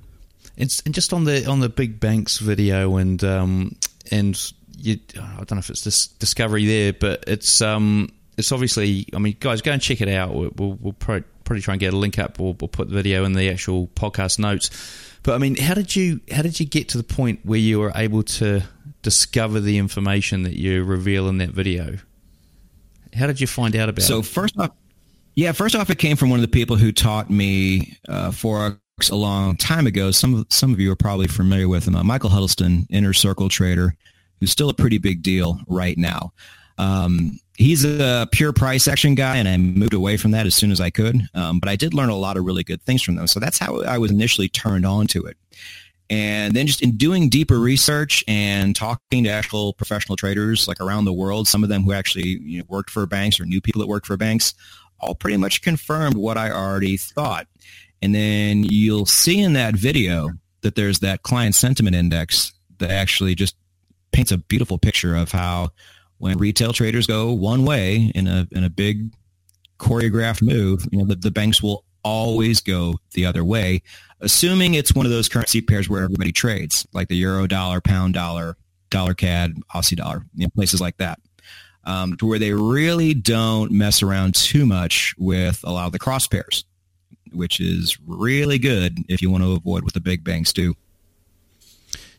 [0.57, 3.75] It's and just on the on the big banks video and um,
[4.11, 9.05] and you, I don't know if it's this discovery there, but it's um it's obviously
[9.13, 10.33] I mean guys go and check it out.
[10.33, 12.39] We'll, we'll, we'll probably try and get a link up.
[12.39, 14.69] We'll, we'll put the video in the actual podcast notes.
[15.23, 17.79] But I mean, how did you how did you get to the point where you
[17.79, 18.63] were able to
[19.01, 21.97] discover the information that you reveal in that video?
[23.13, 24.23] How did you find out about so it?
[24.23, 24.71] So first off,
[25.35, 28.79] yeah, first off, it came from one of the people who taught me uh, forex
[29.07, 30.12] a long time ago.
[30.12, 33.47] Some of some of you are probably familiar with him, uh, Michael Huddleston, Inner Circle
[33.47, 33.95] trader,
[34.41, 36.33] who's still a pretty big deal right now.
[36.77, 40.71] Um, he's a pure price action guy, and I moved away from that as soon
[40.71, 41.21] as I could.
[41.33, 43.27] Um, but I did learn a lot of really good things from them.
[43.27, 45.38] So that's how I was initially turned on to it.
[46.09, 51.05] And then just in doing deeper research and talking to actual professional traders like around
[51.05, 53.79] the world, some of them who actually you know, worked for banks or knew people
[53.81, 54.55] that worked for banks,
[54.99, 57.47] all pretty much confirmed what I already thought.
[58.01, 60.29] And then you'll see in that video
[60.62, 63.55] that there's that client sentiment index that actually just
[64.12, 65.69] paints a beautiful picture of how
[66.17, 69.13] when retail traders go one way in a in a big
[69.79, 73.81] choreographed move, you know, the, the banks will always go the other way
[74.21, 78.13] assuming it's one of those currency pairs where everybody trades, like the euro dollar, pound
[78.13, 78.57] dollar,
[78.89, 81.19] dollar CAD, Aussie dollar, you know, places like that.
[81.85, 85.99] Um, to where they really don't mess around too much with a lot of the
[85.99, 86.65] cross pairs,
[87.33, 90.75] which is really good if you want to avoid what the big banks do.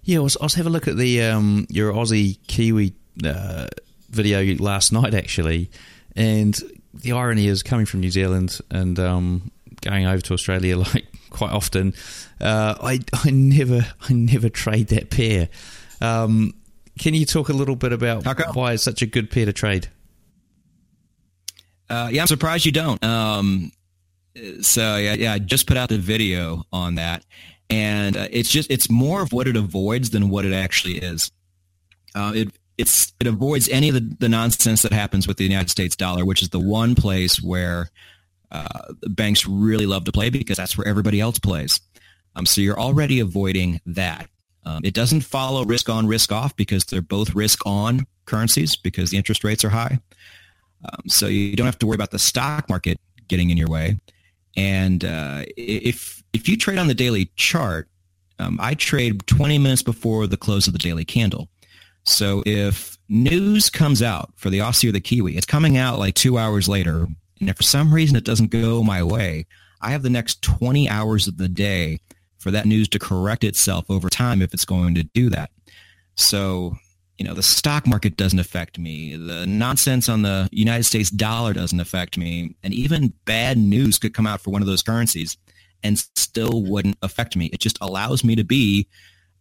[0.03, 2.94] Yeah, I was, I was having a look at the um, your Aussie Kiwi
[3.25, 3.66] uh,
[4.09, 5.70] video last night actually,
[6.16, 6.59] and
[6.94, 9.51] the irony is coming from New Zealand and um,
[9.83, 11.94] going over to Australia like quite often.
[12.40, 15.49] Uh, I I never I never trade that pair.
[16.01, 16.55] Um,
[16.99, 19.88] can you talk a little bit about why it's such a good pair to trade?
[21.88, 23.03] Uh, yeah, I'm surprised you don't.
[23.03, 23.73] Um,
[24.61, 27.25] so yeah, yeah, I just put out the video on that,
[27.69, 31.31] and uh, it's just it's more of what it avoids than what it actually is.
[32.14, 35.71] Uh, it it's it avoids any of the, the nonsense that happens with the United
[35.71, 37.90] States dollar, which is the one place where
[38.51, 41.81] uh, banks really love to play because that's where everybody else plays.
[42.37, 44.29] Um, so you're already avoiding that.
[44.64, 49.11] Um, it doesn't follow risk on, risk off because they're both risk on currencies because
[49.11, 49.99] the interest rates are high.
[50.85, 53.99] Um, so you don't have to worry about the stock market getting in your way.
[54.57, 57.88] And uh, if if you trade on the daily chart,
[58.38, 61.48] um, I trade 20 minutes before the close of the daily candle.
[62.05, 66.14] So if news comes out for the Aussie or the Kiwi, it's coming out like
[66.14, 67.07] two hours later
[67.40, 69.46] and if for some reason it doesn't go my way,
[69.80, 72.01] I have the next 20 hours of the day
[72.38, 75.51] for that news to correct itself over time if it's going to do that.
[76.16, 76.76] So,
[77.21, 79.14] you know, the stock market doesn't affect me.
[79.14, 82.57] The nonsense on the United States dollar doesn't affect me.
[82.62, 85.37] And even bad news could come out for one of those currencies
[85.83, 87.51] and still wouldn't affect me.
[87.53, 88.89] It just allows me to be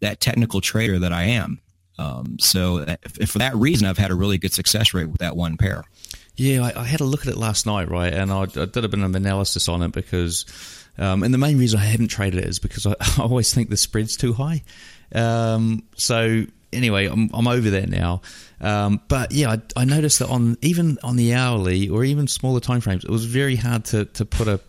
[0.02, 1.62] that technical trader that I am.
[1.98, 3.00] Um, so that,
[3.30, 5.86] for that reason, I've had a really good success rate with that one pair.
[6.36, 8.84] Yeah, I, I had a look at it last night, right, and I, I did
[8.84, 10.46] a bit of analysis on it because,
[10.98, 13.70] um, and the main reason I haven't traded it is because I, I always think
[13.70, 14.64] the spread's too high.
[15.14, 18.22] Um, so anyway, I'm, I'm over there now.
[18.62, 22.60] Um, but yeah, I, I, noticed that on even on the hourly or even smaller
[22.60, 24.60] time frames, it was very hard to, to put a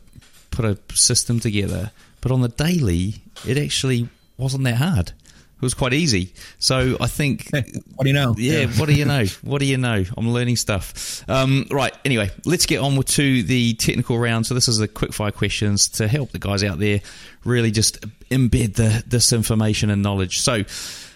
[0.51, 1.91] put a system together.
[2.21, 3.15] But on the daily,
[3.47, 5.09] it actually wasn't that hard.
[5.09, 6.33] It was quite easy.
[6.59, 7.51] So I think.
[7.53, 8.35] what do you know?
[8.39, 8.67] Yeah, yeah.
[8.79, 9.25] what do you know?
[9.43, 10.05] What do you know?
[10.17, 11.29] I'm learning stuff.
[11.29, 11.93] Um, right.
[12.05, 14.47] Anyway, let's get on to the technical round.
[14.47, 17.01] So this is the quickfire questions to help the guys out there
[17.45, 20.41] really just embed the this information and knowledge.
[20.41, 20.65] So.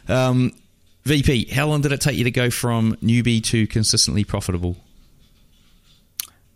[0.09, 0.53] Um,
[1.05, 4.77] VP, how long did it take you to go from newbie to consistently profitable?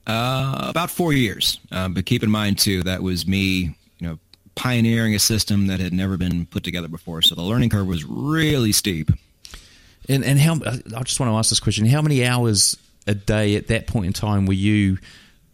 [0.07, 1.61] Uh, about four years.
[1.71, 4.19] Uh, but keep in mind too, that was me, you know,
[4.55, 7.21] pioneering a system that had never been put together before.
[7.21, 9.11] So the learning curve was really steep.
[10.09, 13.57] And and how I just want to ask this question: How many hours a day
[13.57, 14.97] at that point in time were you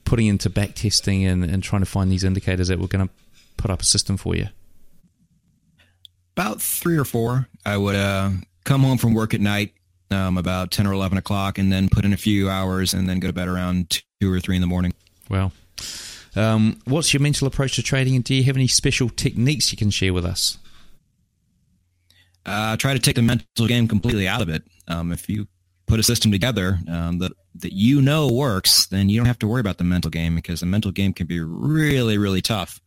[0.05, 3.13] putting into back testing and, and trying to find these indicators that were going to
[3.57, 4.47] put up a system for you?
[6.37, 7.49] About three or four.
[7.67, 8.31] I would uh,
[8.65, 9.73] come home from work at night
[10.11, 13.21] um, about 10 or 11 o'clock and then put in a few hours and then
[13.21, 14.93] go to bed around 2 or 3 in the morning.
[15.29, 15.53] Well,
[16.37, 19.79] um, what's your mental approach to trading and do you have any special techniques you
[19.79, 20.59] can share with us?
[22.47, 24.63] Uh, try to take the mental game completely out of it.
[24.87, 25.47] Um, if you
[25.87, 29.47] put a system together um, that that you know works, then you don't have to
[29.47, 32.81] worry about the mental game because the mental game can be really, really tough.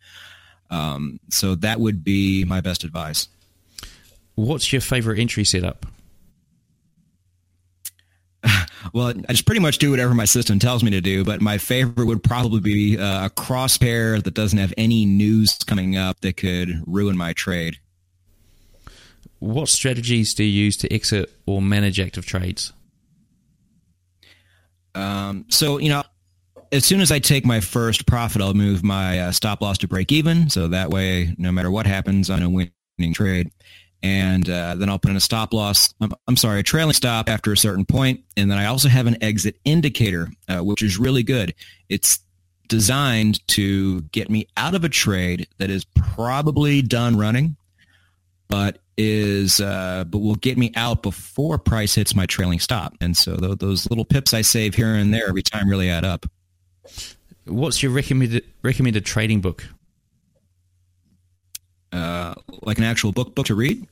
[0.70, 3.30] Um, so that would be my best advice.
[4.38, 5.86] What's your favorite entry setup?
[8.94, 11.58] Well, I just pretty much do whatever my system tells me to do, but my
[11.58, 16.38] favorite would probably be uh, a crosspair that doesn't have any news coming up that
[16.38, 17.78] could ruin my trade.
[19.40, 22.72] What strategies do you use to exit or manage active trades?
[24.96, 26.04] Um, so, you know,
[26.72, 29.88] as soon as I take my first profit, I'll move my uh, stop loss to
[29.88, 30.50] break even.
[30.50, 33.52] So that way, no matter what happens, I'm a winning trade
[34.04, 35.94] and uh, then I'll put in a stop loss.
[36.00, 39.08] I'm, I'm, sorry, a trailing stop after a certain point, and then I also have
[39.08, 41.54] an exit indicator, uh, which is really good.
[41.90, 42.20] It's
[42.68, 47.56] designed to get me out of a trade that is probably done running,
[48.48, 52.96] but is uh, but will get me out before price hits my trailing stop.
[53.00, 56.04] And so th- those little pips I save here and there every time really add
[56.04, 56.26] up.
[57.46, 59.66] What's your recommended recommended trading book?
[61.98, 63.88] Uh, like an actual book book to read?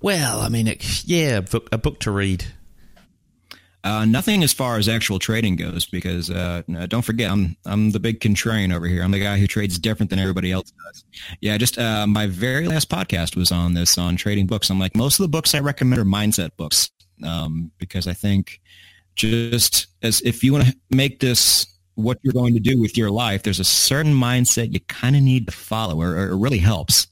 [0.00, 2.44] Well, I mean, it, yeah, a book, a book to read.
[3.84, 7.98] Uh, nothing as far as actual trading goes, because uh, don't forget, I'm I'm the
[7.98, 9.02] big contrarian over here.
[9.02, 11.04] I'm the guy who trades different than everybody else does.
[11.40, 14.70] Yeah, just uh, my very last podcast was on this on trading books.
[14.70, 16.90] I'm like, most of the books I recommend are mindset books
[17.24, 18.60] um, because I think
[19.16, 23.10] just as if you want to make this what you're going to do with your
[23.10, 26.58] life, there's a certain mindset you kind of need to follow, or, or, it really
[26.58, 27.06] helps.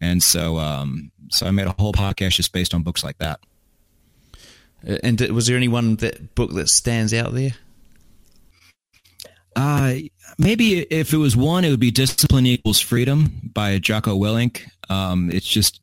[0.00, 3.40] And so, um, so I made a whole podcast just based on books like that.
[4.86, 7.52] Uh, and was there any one that book that stands out there?
[9.54, 9.94] Uh,
[10.38, 14.62] maybe if it was one, it would be "Discipline Equals Freedom" by Jocko Willink.
[14.88, 15.80] Um, it's just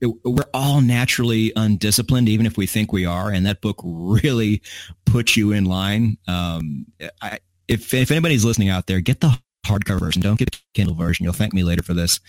[0.00, 4.60] it, we're all naturally undisciplined, even if we think we are, and that book really
[5.06, 6.18] puts you in line.
[6.28, 6.86] Um,
[7.22, 7.38] I,
[7.68, 10.22] if if anybody's listening out there, get the hardcover version.
[10.22, 11.24] Don't get the Kindle version.
[11.24, 12.20] You'll thank me later for this.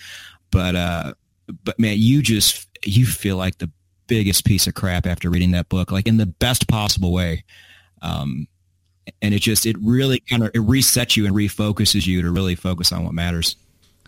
[0.50, 1.14] But uh,
[1.64, 3.70] but man, you just you feel like the
[4.06, 7.44] biggest piece of crap after reading that book, like in the best possible way.
[8.02, 8.48] Um,
[9.22, 12.54] and it just it really kind of it resets you and refocuses you to really
[12.54, 13.56] focus on what matters.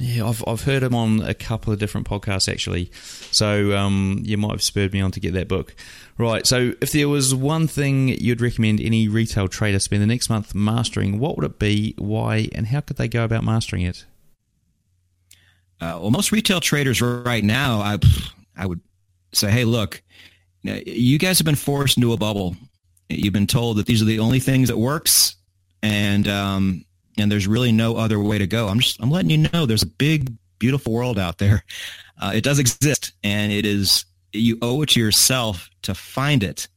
[0.02, 4.38] Yeah, I've I've heard him on a couple of different podcasts actually, so um, you
[4.38, 5.74] might have spurred me on to get that book.
[6.16, 10.30] Right, so if there was one thing you'd recommend any retail trader spend the next
[10.30, 11.94] month mastering, what would it be?
[11.98, 14.06] Why, and how could they go about mastering it?
[15.82, 17.98] Uh, well, most retail traders right now, I
[18.56, 18.80] I would
[19.32, 20.02] say, hey, look,
[20.62, 22.56] you guys have been forced into a bubble.
[23.10, 25.36] You've been told that these are the only things that works,
[25.82, 26.86] and um,
[27.18, 28.68] and there's really no other way to go.
[28.68, 31.64] I'm just I'm letting you know there's a big beautiful world out there.
[32.22, 34.04] Uh, it does exist, and it is
[34.34, 36.68] you owe it to yourself to find it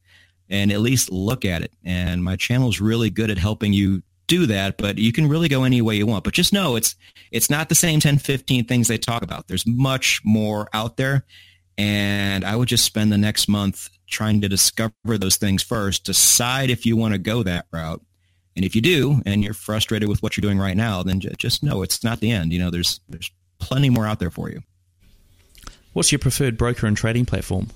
[0.48, 1.72] and at least look at it.
[1.84, 5.48] And my channel is really good at helping you do that, but you can really
[5.48, 6.24] go any way you want.
[6.24, 6.96] But just know it's
[7.30, 9.48] it's not the same 10, 15 things they talk about.
[9.48, 11.24] There's much more out there.
[11.76, 16.70] And I would just spend the next month trying to discover those things first, decide
[16.70, 18.00] if you want to go that route,
[18.56, 21.62] and if you do, and you're frustrated with what you're doing right now, then just
[21.62, 22.52] know it's not the end.
[22.52, 24.62] You know, there's there's plenty more out there for you.
[25.92, 27.68] What's your preferred broker and trading platform?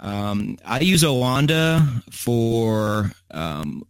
[0.00, 3.84] Um, I use Oanda for um,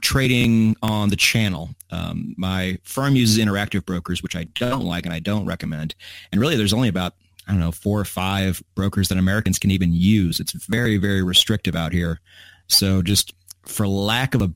[0.00, 1.70] trading on the channel.
[1.90, 5.94] Um, my firm uses interactive brokers, which I don't like and I don't recommend.
[6.32, 7.14] And really, there's only about
[7.46, 10.40] I don't know four or five brokers that Americans can even use.
[10.40, 12.20] It's very very restrictive out here.
[12.66, 13.34] So just
[13.66, 14.52] for lack of a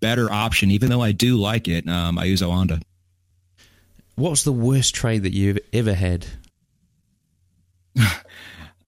[0.00, 2.82] better option, even though I do like it, um, I use Oanda.
[4.16, 6.26] What was the worst trade that you've ever had?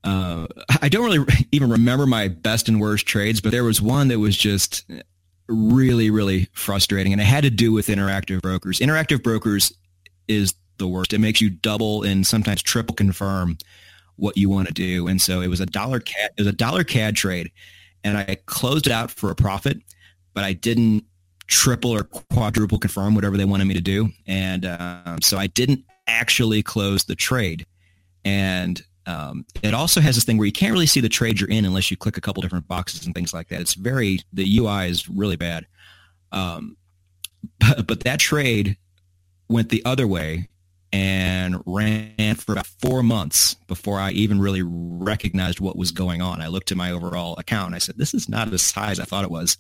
[0.04, 0.46] Uh,
[0.82, 4.18] I don't really even remember my best and worst trades, but there was one that
[4.18, 4.84] was just
[5.48, 8.80] really, really frustrating, and it had to do with interactive brokers.
[8.80, 9.72] Interactive brokers
[10.28, 11.14] is the worst.
[11.14, 13.56] It makes you double and sometimes triple confirm
[14.16, 16.32] what you want to do, and so it was a dollar CAD.
[16.36, 17.50] It was a dollar CAD trade,
[18.04, 19.78] and I closed it out for a profit,
[20.34, 21.04] but I didn't
[21.46, 25.84] triple or quadruple confirm whatever they wanted me to do, and um, so I didn't
[26.06, 27.66] actually close the trade,
[28.24, 31.50] and um, it also has this thing where you can't really see the trade you're
[31.50, 33.60] in unless you click a couple different boxes and things like that.
[33.60, 35.66] It's very the UI is really bad.
[36.32, 36.76] Um,
[37.58, 38.76] but, but that trade
[39.48, 40.48] went the other way
[40.94, 46.40] and ran for about four months before I even really recognized what was going on.
[46.40, 49.00] I looked at my overall account and I said, "This is not as high as
[49.00, 49.58] I thought it was."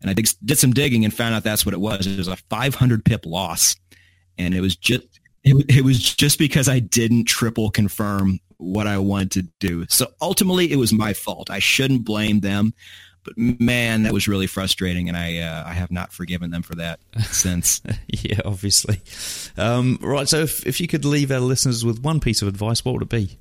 [0.00, 2.06] And I did, did some digging and found out that's what it was.
[2.06, 3.76] It was a 500 pip loss,
[4.38, 5.02] and it was just
[5.44, 9.84] it, it was just because I didn't triple confirm what I wanted to do.
[9.90, 11.50] So ultimately, it was my fault.
[11.50, 12.72] I shouldn't blame them,
[13.24, 16.74] but man, that was really frustrating, and I uh, I have not forgiven them for
[16.76, 17.00] that
[17.30, 17.82] since.
[18.08, 19.00] yeah, obviously.
[19.56, 20.28] Um, right.
[20.28, 23.02] So, if if you could leave our listeners with one piece of advice, what would
[23.02, 23.38] it be?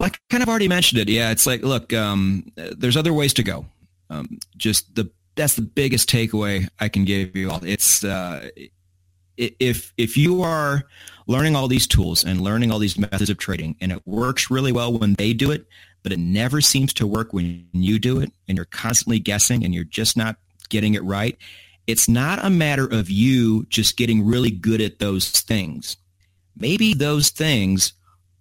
[0.00, 1.08] I kind of already mentioned it.
[1.08, 3.66] Yeah, it's like, look, um, there's other ways to go.
[4.10, 7.60] Um, just the that's the biggest takeaway I can give you all.
[7.64, 8.48] It's uh,
[9.36, 10.84] if if you are
[11.26, 14.72] learning all these tools and learning all these methods of trading and it works really
[14.72, 15.66] well when they do it
[16.02, 19.74] but it never seems to work when you do it and you're constantly guessing and
[19.74, 20.36] you're just not
[20.68, 21.36] getting it right.
[21.86, 25.96] It's not a matter of you just getting really good at those things.
[26.56, 27.94] Maybe those things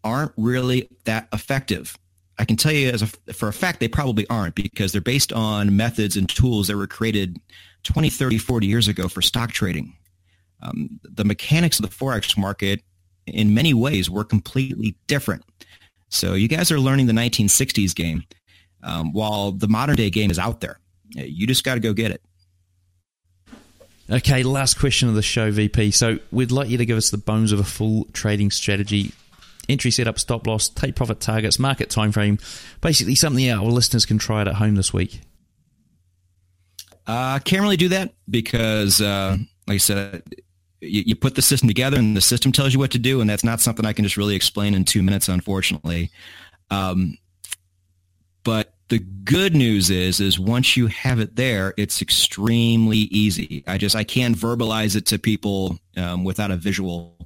[0.04, 1.98] aren't really that effective.
[2.40, 5.34] I can tell you as a, for a fact they probably aren't because they're based
[5.34, 7.40] on methods and tools that were created
[7.84, 9.96] 20 30 40 years ago for stock trading.
[10.62, 12.82] Um, the mechanics of the forex market
[13.26, 15.44] in many ways were completely different.
[16.10, 18.24] So you guys are learning the 1960s game
[18.84, 20.80] um, while the modern day game is out there.
[21.10, 22.22] You just got to go get it.
[24.10, 25.92] Okay, last question of the show, VP.
[25.92, 29.12] So we'd like you to give us the bones of a full trading strategy.
[29.68, 32.40] Entry setup, stop loss, take profit targets, market time frame,
[32.80, 35.20] basically something our listeners can try it at home this week.
[37.06, 40.24] I uh, can't really do that because, uh, like I said,
[40.82, 43.22] you, you, put the system together and the system tells you what to do.
[43.22, 46.12] And that's not something I can just really explain in two minutes, unfortunately.
[46.70, 47.18] Um,
[48.44, 53.64] but the good news is, is once you have it there, it's extremely easy.
[53.68, 57.18] I just, I can't verbalize it to people um, without a visual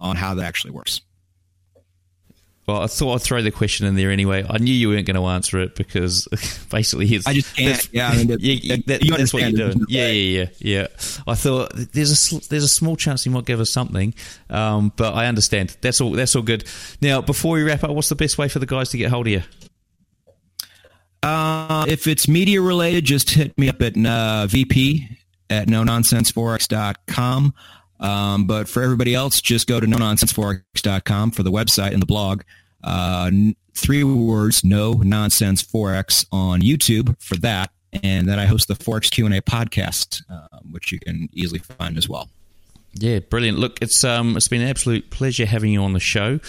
[0.00, 1.02] on how that actually works.
[2.70, 4.46] Well, I thought I'd throw the question in there anyway.
[4.48, 6.28] I knew you weren't going to answer it because
[6.70, 7.88] basically, it's, I just can't.
[7.92, 9.86] Yeah, I mean, yeah, that, you that's what you're doing.
[9.88, 10.86] Yeah, yeah, yeah, yeah.
[11.26, 14.14] I thought there's a there's a small chance you might give us something,
[14.50, 15.76] um, but I understand.
[15.80, 16.12] That's all.
[16.12, 16.64] That's all good.
[17.02, 19.26] Now, before we wrap up, what's the best way for the guys to get hold
[19.26, 19.42] of you?
[21.24, 25.08] Uh, if it's media related, just hit me up at uh, VP
[25.50, 27.52] at no nonsenseforex.com.
[28.00, 32.06] Um, but for everybody else, just go to no nonsenseforex.com for the website and the
[32.06, 32.42] blog.
[32.82, 33.30] Uh,
[33.74, 37.70] three words, no nonsense forex on YouTube for that,
[38.02, 41.60] and then I host the Forex Q and A podcast, uh, which you can easily
[41.60, 42.28] find as well.
[42.94, 43.58] Yeah, brilliant.
[43.58, 46.40] Look, it's um, it's been an absolute pleasure having you on the show,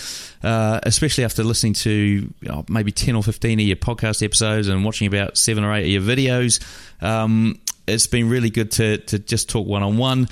[0.42, 4.84] uh, especially after listening to oh, maybe ten or fifteen of your podcast episodes and
[4.84, 6.60] watching about seven or eight of your videos.
[7.04, 10.28] Um, it's been really good to to just talk one on one.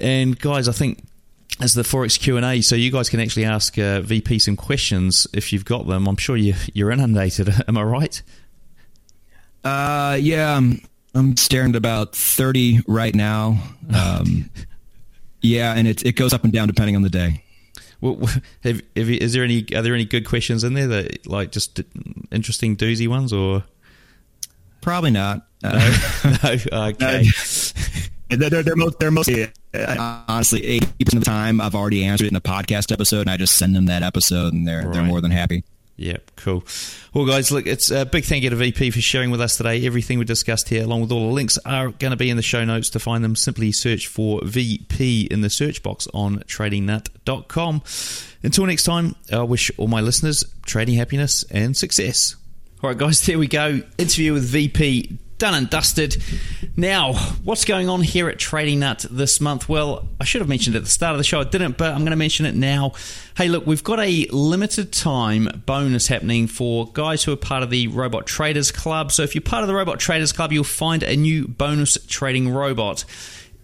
[0.00, 1.04] And guys, I think
[1.60, 4.56] as the forex Q and A, so you guys can actually ask uh, VP some
[4.56, 6.06] questions if you've got them.
[6.06, 7.50] I'm sure you you're inundated.
[7.68, 8.22] Am I right?
[9.62, 10.80] Uh, yeah, I'm,
[11.14, 13.62] I'm staring at about thirty right now.
[13.94, 14.50] Um,
[15.42, 17.44] yeah, and it it goes up and down depending on the day.
[18.00, 18.16] Well,
[18.62, 21.80] have, have, is there any are there any good questions in there that like just
[22.30, 23.64] interesting doozy ones or?
[24.80, 25.46] Probably not.
[25.62, 26.86] Uh, no, no?
[26.88, 27.24] okay.
[28.28, 29.44] they're, they're, most, they're mostly
[29.74, 33.22] uh, honestly eighty percent of the time I've already answered it in a podcast episode,
[33.22, 34.92] and I just send them that episode, and they're right.
[34.92, 35.64] they're more than happy.
[36.00, 36.64] Yeah, cool.
[37.12, 39.84] Well, guys, look, it's a big thank you to VP for sharing with us today.
[39.84, 42.42] Everything we discussed here, along with all the links, are going to be in the
[42.42, 42.88] show notes.
[42.90, 47.82] To find them, simply search for VP in the search box on tradingnut.com.
[48.42, 52.34] Until next time, I wish all my listeners trading happiness and success.
[52.82, 53.82] All right, guys, there we go.
[53.98, 56.22] Interview with VP done and dusted.
[56.76, 59.68] Now, what's going on here at Trading Nut this month?
[59.68, 62.00] Well, I should have mentioned at the start of the show, I didn't, but I'm
[62.00, 62.92] going to mention it now.
[63.36, 67.70] Hey, look, we've got a limited time bonus happening for guys who are part of
[67.70, 69.10] the Robot Traders Club.
[69.10, 72.52] So if you're part of the Robot Traders Club, you'll find a new bonus trading
[72.52, 73.04] robot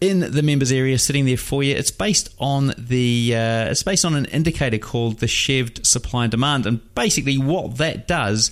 [0.01, 1.75] in the members area sitting there for you.
[1.75, 6.31] It's based on the uh, it's based on an indicator called the Shved supply and
[6.31, 8.51] demand, and basically what that does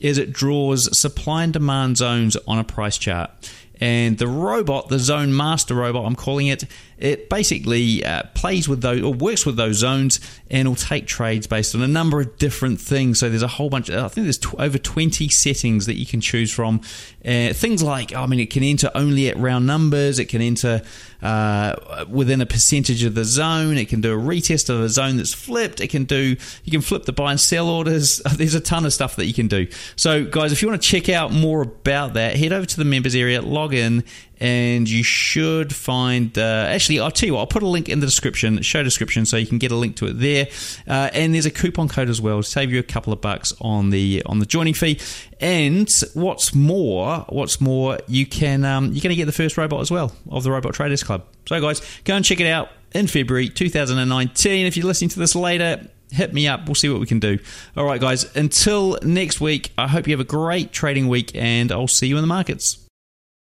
[0.00, 3.30] is it draws supply and demand zones on a price chart.
[3.78, 6.64] And the robot, the Zone Master robot, I'm calling it,
[6.96, 10.18] it basically uh, plays with those or works with those zones
[10.50, 13.18] and will take trades based on a number of different things.
[13.18, 13.90] So there's a whole bunch.
[13.90, 16.80] I think there's over 20 settings that you can choose from.
[17.22, 20.18] Uh, things like, I mean, it can enter only at round numbers.
[20.18, 20.80] It can enter
[21.26, 23.76] uh, within a percentage of the zone.
[23.76, 25.80] It can do a retest of a zone that's flipped.
[25.80, 26.36] It can do.
[26.62, 28.18] You can flip the buy and sell orders.
[28.36, 29.66] There's a ton of stuff that you can do.
[29.96, 32.84] So, guys, if you want to check out more about that, head over to the
[32.84, 34.04] members area, log in,
[34.40, 36.36] and you should find.
[36.36, 37.40] Uh, actually, I'll tell you what.
[37.40, 39.96] I'll put a link in the description, show description, so you can get a link
[39.96, 40.48] to it there.
[40.86, 43.54] Uh, and there's a coupon code as well to save you a couple of bucks
[43.60, 45.00] on the on the joining fee.
[45.40, 49.80] And what's more, what's more, you can um, you're going to get the first robot
[49.80, 51.24] as well of the Robot Traders Club.
[51.46, 54.66] So, guys, go and check it out in February 2019.
[54.66, 56.66] If you're listening to this later, hit me up.
[56.66, 57.38] We'll see what we can do.
[57.76, 58.34] All right, guys.
[58.36, 62.16] Until next week, I hope you have a great trading week, and I'll see you
[62.16, 62.85] in the markets.